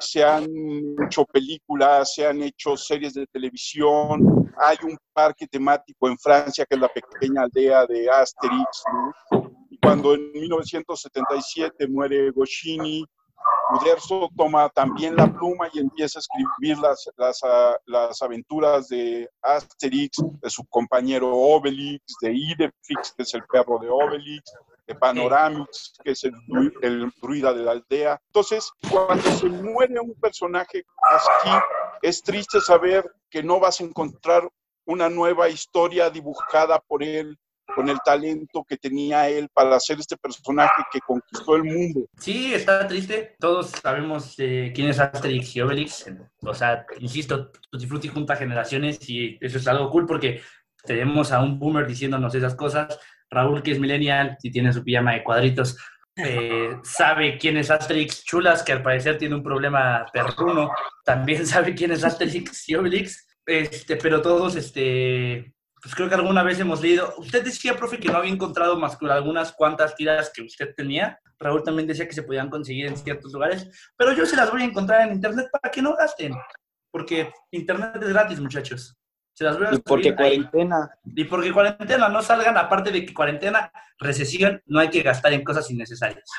se 0.00 0.24
han 0.24 0.46
hecho 1.06 1.24
películas, 1.26 2.14
se 2.14 2.26
han 2.26 2.42
hecho 2.42 2.76
series 2.76 3.14
de 3.14 3.26
televisión, 3.26 4.50
hay 4.56 4.76
un 4.82 4.98
parque 5.12 5.46
temático 5.46 6.08
en 6.08 6.18
Francia 6.18 6.64
que 6.68 6.74
es 6.74 6.80
la 6.80 6.88
pequeña 6.88 7.42
aldea 7.42 7.86
de 7.86 8.10
Asterix, 8.10 8.82
cuando 9.82 10.14
en 10.14 10.32
1977 10.32 11.86
muere 11.88 12.30
Goscinny, 12.30 13.04
Uderzo 13.72 14.28
toma 14.36 14.68
también 14.70 15.14
la 15.16 15.32
pluma 15.32 15.68
y 15.72 15.78
empieza 15.78 16.18
a 16.18 16.20
escribir 16.20 16.76
las, 16.78 17.08
las, 17.16 17.40
las, 17.86 18.20
aventuras 18.20 18.88
de 18.88 19.28
Asterix, 19.42 20.18
de 20.42 20.50
su 20.50 20.64
compañero 20.66 21.30
Obelix, 21.32 22.02
de 22.20 22.32
Idefix, 22.32 23.12
que 23.16 23.22
es 23.22 23.34
el 23.34 23.44
perro 23.44 23.78
de 23.78 23.88
Obelix, 23.88 24.42
Panoramix, 24.94 25.94
que 26.02 26.12
es 26.12 26.24
el, 26.24 26.34
el 26.82 27.12
druida 27.20 27.52
de 27.52 27.62
la 27.62 27.72
aldea. 27.72 28.20
Entonces, 28.26 28.70
cuando 28.90 29.22
se 29.22 29.48
muere 29.48 30.00
un 30.00 30.14
personaje 30.14 30.84
así, 31.12 31.50
es 32.02 32.22
triste 32.22 32.60
saber 32.60 33.10
que 33.28 33.42
no 33.42 33.60
vas 33.60 33.80
a 33.80 33.84
encontrar 33.84 34.48
una 34.84 35.08
nueva 35.08 35.48
historia 35.48 36.10
dibujada 36.10 36.80
por 36.80 37.02
él 37.02 37.38
con 37.74 37.88
el 37.88 37.98
talento 38.04 38.64
que 38.68 38.76
tenía 38.76 39.28
él 39.28 39.48
para 39.52 39.76
hacer 39.76 39.98
este 39.98 40.16
personaje 40.16 40.82
que 40.92 41.00
conquistó 41.00 41.56
el 41.56 41.64
mundo. 41.64 42.08
Sí, 42.18 42.52
está 42.52 42.86
triste. 42.86 43.36
Todos 43.38 43.70
sabemos 43.70 44.34
eh, 44.38 44.72
quién 44.74 44.88
es 44.88 44.98
Asterix 44.98 45.56
y 45.56 45.60
Obelix. 45.60 46.06
O 46.42 46.54
sea, 46.54 46.84
insisto, 46.98 47.50
Tutti 47.70 47.86
Frutti 47.86 48.08
junta 48.08 48.36
generaciones 48.36 49.08
y 49.08 49.38
eso 49.40 49.58
es 49.58 49.68
algo 49.68 49.90
cool 49.90 50.06
porque 50.06 50.40
tenemos 50.84 51.32
a 51.32 51.40
un 51.40 51.58
boomer 51.58 51.86
diciéndonos 51.86 52.34
esas 52.34 52.54
cosas, 52.54 52.98
Raúl, 53.30 53.62
que 53.62 53.72
es 53.72 53.78
millennial 53.78 54.36
y 54.42 54.50
tiene 54.50 54.72
su 54.72 54.82
pijama 54.82 55.12
de 55.12 55.22
cuadritos, 55.24 55.76
eh, 56.16 56.76
sabe 56.82 57.38
quién 57.38 57.56
es 57.56 57.70
Asterix 57.70 58.24
Chulas, 58.24 58.62
que 58.62 58.72
al 58.72 58.82
parecer 58.82 59.18
tiene 59.18 59.36
un 59.36 59.42
problema 59.42 60.06
perruno, 60.12 60.70
también 61.04 61.46
sabe 61.46 61.74
quién 61.74 61.92
es 61.92 62.04
Asterix 62.04 62.68
y 62.68 62.74
Obelix, 62.74 63.26
este, 63.46 63.96
pero 63.96 64.20
todos, 64.20 64.56
este, 64.56 65.54
pues 65.82 65.94
creo 65.94 66.08
que 66.08 66.14
alguna 66.14 66.42
vez 66.42 66.60
hemos 66.60 66.80
leído. 66.80 67.14
Usted 67.18 67.44
decía, 67.44 67.76
profe, 67.76 67.98
que 67.98 68.08
no 68.08 68.18
había 68.18 68.32
encontrado 68.32 68.76
más 68.78 68.96
que 68.96 69.06
algunas 69.10 69.52
cuantas 69.52 69.94
tiras 69.94 70.30
que 70.34 70.42
usted 70.42 70.74
tenía. 70.76 71.18
Raúl 71.38 71.62
también 71.62 71.88
decía 71.88 72.06
que 72.06 72.14
se 72.14 72.22
podían 72.22 72.50
conseguir 72.50 72.86
en 72.86 72.96
ciertos 72.96 73.32
lugares, 73.32 73.66
pero 73.96 74.12
yo 74.12 74.26
se 74.26 74.36
las 74.36 74.50
voy 74.50 74.62
a 74.62 74.66
encontrar 74.66 75.08
en 75.08 75.14
internet 75.14 75.48
para 75.50 75.70
que 75.70 75.80
no 75.80 75.96
gasten, 75.96 76.34
porque 76.90 77.32
internet 77.50 77.96
es 78.02 78.08
gratis, 78.08 78.40
muchachos. 78.40 78.94
Y 79.72 79.78
porque 79.78 80.14
cuarentena. 80.14 80.90
Y 81.14 81.24
porque 81.24 81.52
cuarentena, 81.52 82.08
no 82.08 82.22
salgan, 82.22 82.56
aparte 82.58 82.90
de 82.90 83.06
que 83.06 83.14
cuarentena, 83.14 83.72
recesión, 83.98 84.62
no 84.66 84.80
hay 84.80 84.90
que 84.90 85.02
gastar 85.02 85.32
en 85.32 85.44
cosas 85.44 85.70
innecesarias. 85.70 86.30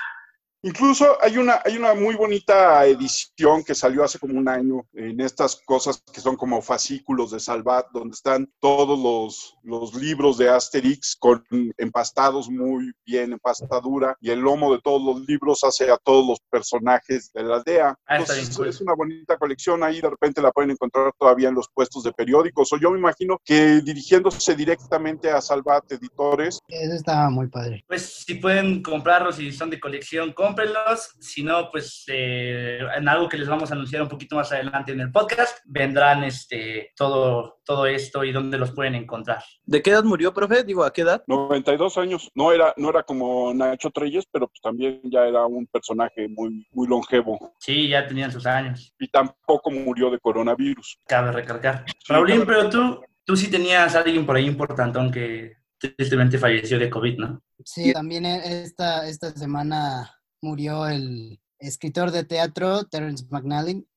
Incluso 0.63 1.17
hay 1.23 1.39
una, 1.39 1.59
hay 1.65 1.75
una 1.75 1.95
muy 1.95 2.13
bonita 2.13 2.85
edición 2.85 3.63
que 3.63 3.73
salió 3.73 4.03
hace 4.03 4.19
como 4.19 4.37
un 4.37 4.47
año 4.47 4.85
en 4.93 5.19
estas 5.19 5.59
cosas 5.65 6.03
que 6.13 6.21
son 6.21 6.35
como 6.35 6.61
fascículos 6.61 7.31
de 7.31 7.39
Salvat, 7.39 7.87
donde 7.91 8.13
están 8.13 8.47
todos 8.59 8.99
los, 8.99 9.57
los 9.63 9.95
libros 9.95 10.37
de 10.37 10.49
Asterix 10.49 11.15
con 11.15 11.43
empastados 11.77 12.47
muy 12.47 12.91
bien, 13.03 13.33
empastadura, 13.33 14.15
y 14.21 14.29
el 14.29 14.39
lomo 14.39 14.71
de 14.71 14.81
todos 14.81 15.01
los 15.01 15.27
libros 15.27 15.63
hace 15.63 15.89
a 15.89 15.97
todos 15.97 16.27
los 16.27 16.39
personajes 16.51 17.31
de 17.33 17.41
la 17.41 17.55
aldea. 17.55 17.95
Ah, 18.05 18.17
está 18.17 18.37
Entonces, 18.37 18.75
es 18.75 18.81
una 18.81 18.93
bonita 18.93 19.37
colección 19.37 19.83
ahí, 19.83 19.99
de 19.99 20.11
repente 20.11 20.43
la 20.43 20.51
pueden 20.51 20.69
encontrar 20.69 21.11
todavía 21.17 21.49
en 21.49 21.55
los 21.55 21.69
puestos 21.73 22.03
de 22.03 22.13
periódicos, 22.13 22.71
o 22.71 22.77
yo 22.77 22.91
me 22.91 22.99
imagino 22.99 23.41
que 23.43 23.81
dirigiéndose 23.81 24.55
directamente 24.55 25.31
a 25.31 25.41
Salvat 25.41 25.91
Editores, 25.91 26.59
Eso 26.67 26.93
estaba 26.93 27.31
muy 27.31 27.47
padre. 27.47 27.83
Pues 27.87 28.23
si 28.25 28.35
pueden 28.35 28.83
comprarlos 28.83 29.39
y 29.39 29.51
son 29.51 29.71
de 29.71 29.79
colección, 29.79 30.33
cómprenlos. 30.51 31.15
Si 31.19 31.43
no, 31.43 31.69
pues 31.71 32.03
eh, 32.07 32.79
en 32.95 33.07
algo 33.07 33.29
que 33.29 33.37
les 33.37 33.47
vamos 33.47 33.71
a 33.71 33.75
anunciar 33.75 34.01
un 34.01 34.09
poquito 34.09 34.35
más 34.35 34.51
adelante 34.51 34.91
en 34.91 34.99
el 34.99 35.11
podcast, 35.11 35.59
vendrán 35.65 36.23
este, 36.23 36.91
todo, 36.95 37.61
todo 37.63 37.85
esto 37.85 38.23
y 38.23 38.31
dónde 38.31 38.57
los 38.57 38.71
pueden 38.71 38.95
encontrar. 38.95 39.43
¿De 39.63 39.81
qué 39.81 39.91
edad 39.91 40.03
murió, 40.03 40.33
profe? 40.33 40.63
Digo, 40.63 40.83
¿a 40.83 40.91
qué 40.91 41.01
edad? 41.01 41.23
92 41.27 41.97
años, 41.97 42.29
no 42.35 42.51
era, 42.51 42.73
no 42.77 42.89
era 42.89 43.03
como 43.03 43.53
Nacho 43.53 43.89
Treyes, 43.91 44.25
pero 44.31 44.47
pues 44.47 44.61
también 44.61 45.01
ya 45.05 45.25
era 45.25 45.45
un 45.45 45.65
personaje 45.67 46.27
muy, 46.27 46.67
muy 46.71 46.87
longevo 46.87 47.55
Sí, 47.59 47.87
ya 47.87 48.07
tenían 48.07 48.31
sus 48.31 48.45
años, 48.45 48.93
y 48.99 49.07
tampoco 49.07 49.71
murió 49.71 50.09
de 50.09 50.19
coronavirus. 50.19 50.99
cabe 51.07 51.31
recalcar. 51.31 51.85
Sí, 51.87 52.13
Raulín, 52.13 52.41
cabe 52.41 52.47
pero 52.47 52.69
tú, 52.69 53.01
tú 53.23 53.35
sí 53.35 53.49
tenías 53.49 53.95
a 53.95 53.99
alguien 53.99 54.25
por 54.25 54.35
ahí 54.35 54.45
importantón 54.45 55.11
que 55.11 55.53
tristemente 55.77 56.37
falleció 56.37 56.77
de 56.77 56.89
COVID, 56.89 57.17
¿no? 57.17 57.41
Sí, 57.65 57.93
también 57.93 58.25
esta, 58.25 59.07
esta 59.07 59.31
semana 59.31 60.20
murió 60.41 60.87
el 60.87 61.39
escritor 61.59 62.11
de 62.11 62.23
teatro 62.23 62.85
Terence 62.85 63.25
McNally, 63.29 63.87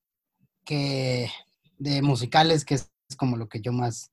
que 0.65 1.29
de 1.79 2.03
musicales, 2.03 2.65
que 2.65 2.75
es 2.75 2.91
como 3.17 3.37
lo 3.37 3.49
que 3.49 3.61
yo 3.61 3.73
más 3.73 4.13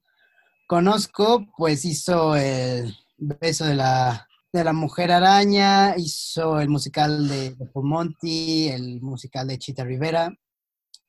conozco, 0.68 1.46
pues 1.58 1.86
hizo 1.86 2.36
el 2.36 2.96
beso 3.18 3.66
de 3.66 3.76
la, 3.76 4.28
de 4.54 4.64
la 4.64 4.74
mujer 4.74 5.12
araña, 5.12 5.96
hizo 5.98 6.60
el 6.60 6.70
musical 6.70 7.28
de, 7.28 7.52
de 7.52 7.70
Monty, 7.76 8.70
el 8.70 9.02
musical 9.02 9.48
de 9.48 9.60
Chita 9.60 9.84
Rivera, 9.84 10.34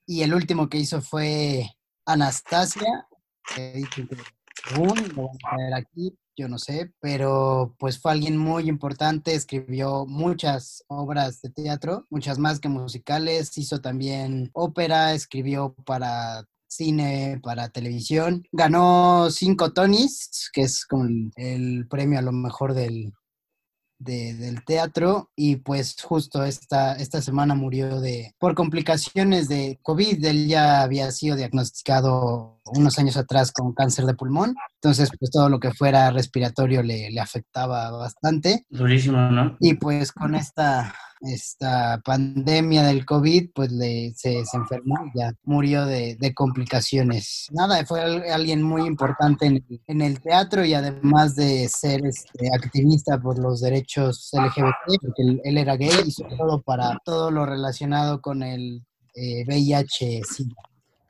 y 0.06 0.22
el 0.22 0.34
último 0.34 0.68
que 0.68 0.78
hizo 0.78 1.00
fue 1.00 1.70
Anastasia, 2.04 3.06
que 3.54 3.84
según 4.68 4.94
lo 5.16 5.30
a 5.44 5.76
aquí, 5.76 6.16
yo 6.36 6.48
no 6.48 6.58
sé, 6.58 6.92
pero 7.00 7.74
pues 7.78 8.00
fue 8.00 8.12
alguien 8.12 8.36
muy 8.36 8.68
importante, 8.68 9.34
escribió 9.34 10.06
muchas 10.06 10.84
obras 10.88 11.40
de 11.42 11.50
teatro, 11.50 12.06
muchas 12.10 12.38
más 12.38 12.58
que 12.60 12.68
musicales, 12.68 13.56
hizo 13.58 13.80
también 13.80 14.50
ópera, 14.54 15.12
escribió 15.14 15.74
para 15.84 16.44
cine, 16.66 17.38
para 17.42 17.68
televisión, 17.68 18.44
ganó 18.50 19.30
cinco 19.30 19.72
Tonys, 19.74 20.50
que 20.54 20.62
es 20.62 20.86
como 20.86 21.04
el, 21.36 21.86
premio 21.88 22.18
a 22.18 22.22
lo 22.22 22.32
mejor 22.32 22.72
del, 22.72 23.12
de- 23.98 24.34
del 24.34 24.64
teatro 24.64 25.30
y 25.36 25.56
pues 25.56 25.96
justo 26.02 26.44
esta, 26.44 26.96
esta 26.96 27.20
semana 27.20 27.54
murió 27.54 28.00
de 28.00 28.34
por 28.38 28.54
complicaciones 28.54 29.48
de 29.48 29.78
COVID. 29.82 30.24
Él 30.24 30.48
ya 30.48 30.80
había 30.80 31.10
sido 31.12 31.36
diagnosticado 31.36 32.61
unos 32.64 32.98
años 32.98 33.16
atrás 33.16 33.52
con 33.52 33.72
cáncer 33.74 34.06
de 34.06 34.14
pulmón, 34.14 34.54
entonces 34.74 35.10
pues 35.18 35.30
todo 35.30 35.48
lo 35.48 35.58
que 35.60 35.72
fuera 35.72 36.10
respiratorio 36.10 36.82
le, 36.82 37.10
le 37.10 37.20
afectaba 37.20 37.90
bastante 37.90 38.64
Durísimo, 38.70 39.18
¿no? 39.30 39.56
y 39.60 39.74
pues 39.74 40.12
con 40.12 40.34
esta, 40.34 40.94
esta 41.20 42.00
pandemia 42.04 42.82
del 42.84 43.04
COVID 43.04 43.50
pues 43.54 43.72
le, 43.72 44.12
se, 44.16 44.44
se 44.44 44.56
enfermó 44.56 44.94
y 45.12 45.18
ya 45.18 45.32
murió 45.44 45.84
de, 45.86 46.16
de 46.20 46.34
complicaciones. 46.34 47.46
Nada, 47.52 47.84
fue 47.84 48.00
al- 48.00 48.24
alguien 48.30 48.62
muy 48.62 48.82
importante 48.86 49.46
en 49.46 49.56
el, 49.56 49.80
en 49.86 50.00
el 50.00 50.20
teatro 50.20 50.64
y 50.64 50.74
además 50.74 51.34
de 51.34 51.68
ser 51.68 52.04
este, 52.06 52.48
activista 52.54 53.20
por 53.20 53.38
los 53.38 53.60
derechos 53.60 54.30
LGBT, 54.32 55.00
porque 55.00 55.22
él, 55.22 55.40
él 55.44 55.58
era 55.58 55.76
gay 55.76 55.90
y 56.06 56.10
sobre 56.10 56.36
todo 56.36 56.62
para 56.62 56.98
todo 57.04 57.30
lo 57.30 57.44
relacionado 57.46 58.20
con 58.20 58.42
el 58.42 58.84
eh, 59.14 59.44
VIH, 59.46 60.22
SIDA. 60.24 60.54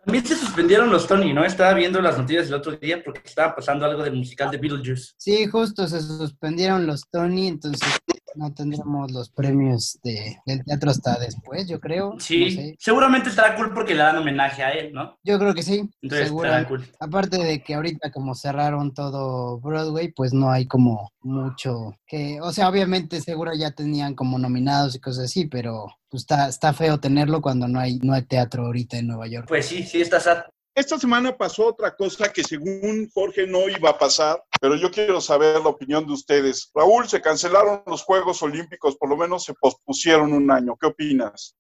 También 0.05 0.27
se 0.27 0.35
suspendieron 0.35 0.91
los 0.91 1.07
Tony, 1.07 1.33
¿no? 1.33 1.45
Estaba 1.45 1.75
viendo 1.75 2.01
las 2.01 2.19
noticias 2.19 2.49
el 2.49 2.55
otro 2.55 2.73
día 2.73 3.03
porque 3.05 3.23
estaba 3.25 3.55
pasando 3.55 3.87
algo 3.87 4.03
del 4.03 4.17
musical 4.17 4.51
de 4.51 4.59
Beetlejuice. 4.59 5.13
Sí, 5.17 5.47
justo 5.47 5.87
se 5.87 6.01
suspendieron 6.01 6.87
los 6.87 7.09
Tony, 7.09 7.47
entonces 7.47 7.89
no 8.35 8.53
tendremos 8.53 9.11
los 9.13 9.31
premios 9.31 9.99
de, 10.03 10.39
del 10.47 10.65
teatro 10.65 10.91
hasta 10.91 11.19
después, 11.19 11.67
yo 11.69 11.81
creo. 11.81 12.15
Sí, 12.19 12.45
no 12.45 12.51
sé. 12.51 12.77
seguramente 12.79 13.29
estará 13.29 13.57
cool 13.57 13.73
porque 13.73 13.95
le 13.95 14.03
dan 14.03 14.17
homenaje 14.17 14.63
a 14.63 14.71
él, 14.71 14.93
¿no? 14.93 15.19
Yo 15.23 15.39
creo 15.39 15.55
que 15.55 15.63
sí, 15.63 15.89
Entonces 16.03 16.29
seguro. 16.29 16.49
estará 16.49 16.69
cool. 16.69 16.87
Aparte 17.01 17.39
de 17.39 17.63
que 17.63 17.75
ahorita 17.75 18.11
como 18.11 18.35
cerraron 18.35 18.95
todo 18.95 19.59
Broadway, 19.61 20.13
pues 20.13 20.33
no 20.33 20.51
hay 20.51 20.67
como 20.67 21.13
mucho 21.21 21.95
que, 22.07 22.41
o 22.41 22.53
sea, 22.53 22.69
obviamente 22.69 23.21
seguro 23.21 23.53
ya 23.55 23.71
tenían 23.71 24.15
como 24.15 24.39
nominados 24.39 24.95
y 24.95 25.01
cosas 25.01 25.25
así, 25.25 25.47
pero 25.47 25.87
pues 26.09 26.23
está, 26.25 26.49
está 26.49 26.73
feo 26.73 27.01
tenerlo 27.01 27.41
cuando 27.41 27.69
no 27.69 27.81
hay, 27.81 27.99
no 27.99 28.13
hay 28.13 28.23
teatro 28.23 28.67
ahorita 28.67 28.99
en 28.99 29.07
Nueva 29.07 29.27
York. 29.29 29.47
Pues 29.49 29.67
sí, 29.67 29.83
sí 29.83 30.01
está 30.01 30.21
sad. 30.21 30.43
Esta 30.75 30.99
semana 30.99 31.37
pasó 31.37 31.67
otra 31.67 31.95
cosa 31.95 32.33
que 32.33 32.43
según 32.43 33.11
Jorge 33.13 33.47
no 33.47 33.69
iba 33.69 33.91
a 33.91 33.99
pasar, 33.99 34.43
pero 34.59 34.75
yo 34.75 34.91
quiero 34.91 35.21
saber 35.21 35.61
la 35.61 35.69
opinión 35.69 36.07
de 36.07 36.15
ustedes. 36.15 36.71
Raúl, 36.75 37.07
se 37.07 37.21
cancelaron 37.21 37.83
los 37.87 38.03
Juegos 38.03 38.43
Olímpicos, 38.43 38.97
por 38.97 39.11
lo 39.11 39.17
menos 39.17 39.45
se 39.45 39.53
pospusieron 39.53 40.33
un 40.33 40.51
año. 40.51 40.75
¿Qué 40.81 40.87
opinas? 40.87 41.55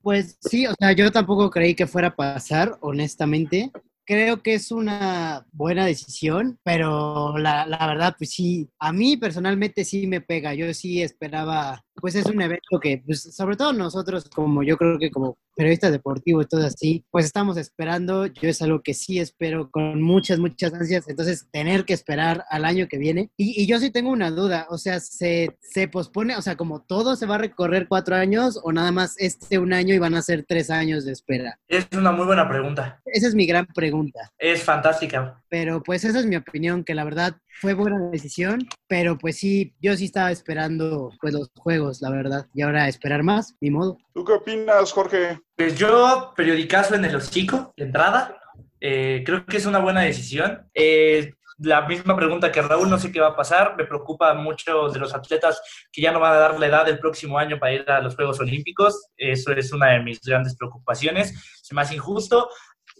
Pues 0.00 0.38
sí, 0.40 0.66
o 0.66 0.72
sea, 0.78 0.92
yo 0.92 1.12
tampoco 1.12 1.50
creí 1.50 1.74
que 1.74 1.86
fuera 1.86 2.08
a 2.08 2.16
pasar, 2.16 2.78
honestamente. 2.80 3.70
Creo 4.06 4.42
que 4.42 4.54
es 4.54 4.72
una 4.72 5.46
buena 5.52 5.84
decisión, 5.84 6.58
pero 6.62 7.36
la, 7.36 7.66
la 7.66 7.86
verdad, 7.86 8.14
pues 8.16 8.30
sí, 8.30 8.70
a 8.78 8.94
mí 8.94 9.18
personalmente 9.18 9.84
sí 9.84 10.06
me 10.06 10.22
pega. 10.22 10.54
Yo 10.54 10.72
sí 10.72 11.02
esperaba, 11.02 11.84
pues 12.00 12.14
es 12.14 12.26
un 12.26 12.40
evento 12.40 12.80
que, 12.80 13.02
pues 13.04 13.34
sobre 13.34 13.56
todo 13.56 13.72
nosotros, 13.72 14.28
como 14.28 14.62
yo 14.62 14.76
creo 14.76 14.98
que 14.98 15.10
como 15.10 15.38
periodistas 15.54 15.92
deportivos 15.92 16.44
y 16.44 16.48
todo 16.48 16.66
así, 16.66 17.04
pues 17.10 17.24
estamos 17.24 17.56
esperando. 17.56 18.26
Yo 18.26 18.48
es 18.48 18.62
algo 18.62 18.80
que 18.80 18.94
sí 18.94 19.18
espero 19.18 19.70
con 19.70 20.00
muchas, 20.00 20.38
muchas 20.38 20.72
ansias. 20.72 21.08
Entonces, 21.08 21.48
tener 21.50 21.84
que 21.84 21.94
esperar 21.94 22.44
al 22.50 22.64
año 22.64 22.86
que 22.88 22.98
viene. 22.98 23.30
Y, 23.36 23.60
y 23.62 23.66
yo 23.66 23.78
sí 23.78 23.90
tengo 23.90 24.10
una 24.10 24.30
duda, 24.30 24.66
o 24.70 24.78
sea, 24.78 25.00
se, 25.00 25.56
se 25.60 25.88
pospone, 25.88 26.36
o 26.36 26.42
sea, 26.42 26.56
como 26.56 26.82
todo 26.82 27.16
se 27.16 27.26
va 27.26 27.36
a 27.36 27.38
recorrer 27.38 27.88
cuatro 27.88 28.14
años 28.14 28.60
o 28.62 28.72
nada 28.72 28.92
más 28.92 29.16
este 29.18 29.58
un 29.58 29.72
año 29.72 29.94
y 29.94 29.98
van 29.98 30.14
a 30.14 30.22
ser 30.22 30.44
tres 30.46 30.70
años 30.70 31.04
de 31.04 31.12
espera. 31.12 31.58
Es 31.68 31.88
una 31.96 32.12
muy 32.12 32.26
buena 32.26 32.48
pregunta. 32.48 33.00
Esa 33.04 33.28
es 33.28 33.34
mi 33.34 33.46
gran 33.46 33.66
pregunta. 33.66 34.30
Es 34.38 34.62
fantástica. 34.62 35.42
Pero 35.48 35.82
pues 35.82 36.04
esa 36.04 36.20
es 36.20 36.26
mi 36.26 36.36
opinión, 36.36 36.84
que 36.84 36.94
la 36.94 37.04
verdad 37.04 37.36
fue 37.60 37.74
buena 37.74 37.98
decisión, 38.10 38.68
pero 38.86 39.16
pues 39.18 39.38
sí, 39.38 39.74
yo 39.80 39.96
sí 39.96 40.04
estaba 40.04 40.30
esperando 40.30 41.10
pues 41.20 41.32
los 41.32 41.50
juegos, 41.56 42.00
la 42.02 42.10
verdad. 42.10 42.46
Y 42.54 42.62
ahora 42.62 42.88
esperar 42.88 43.22
más, 43.22 43.56
ni 43.60 43.70
modo. 43.70 43.98
¿Tú 44.14 44.24
qué 44.24 44.32
opinas, 44.32 44.92
Jorge? 44.92 45.40
Pues 45.56 45.76
yo, 45.76 46.32
periodicazo 46.36 46.94
en 46.94 47.04
el 47.04 47.16
hocico, 47.16 47.72
de 47.76 47.84
entrada, 47.84 48.38
eh, 48.80 49.22
creo 49.24 49.44
que 49.44 49.56
es 49.56 49.66
una 49.66 49.78
buena 49.78 50.02
decisión. 50.02 50.68
Eh, 50.74 51.32
la 51.58 51.86
misma 51.88 52.14
pregunta 52.14 52.52
que 52.52 52.62
Raúl, 52.62 52.88
no 52.88 52.98
sé 52.98 53.10
qué 53.10 53.20
va 53.20 53.28
a 53.28 53.36
pasar. 53.36 53.74
Me 53.76 53.84
preocupa 53.84 54.32
mucho 54.34 54.88
de 54.90 54.98
los 55.00 55.12
atletas 55.12 55.60
que 55.90 56.00
ya 56.00 56.12
no 56.12 56.20
van 56.20 56.34
a 56.34 56.38
dar 56.38 56.60
la 56.60 56.66
edad 56.66 56.88
el 56.88 57.00
próximo 57.00 57.36
año 57.36 57.58
para 57.58 57.72
ir 57.72 57.90
a 57.90 58.00
los 58.00 58.14
Juegos 58.14 58.38
Olímpicos. 58.38 59.08
Eso 59.16 59.52
es 59.52 59.72
una 59.72 59.88
de 59.88 60.00
mis 60.00 60.20
grandes 60.20 60.54
preocupaciones. 60.56 61.34
Se 61.60 61.74
me 61.74 61.82
hace 61.82 61.96
injusto. 61.96 62.48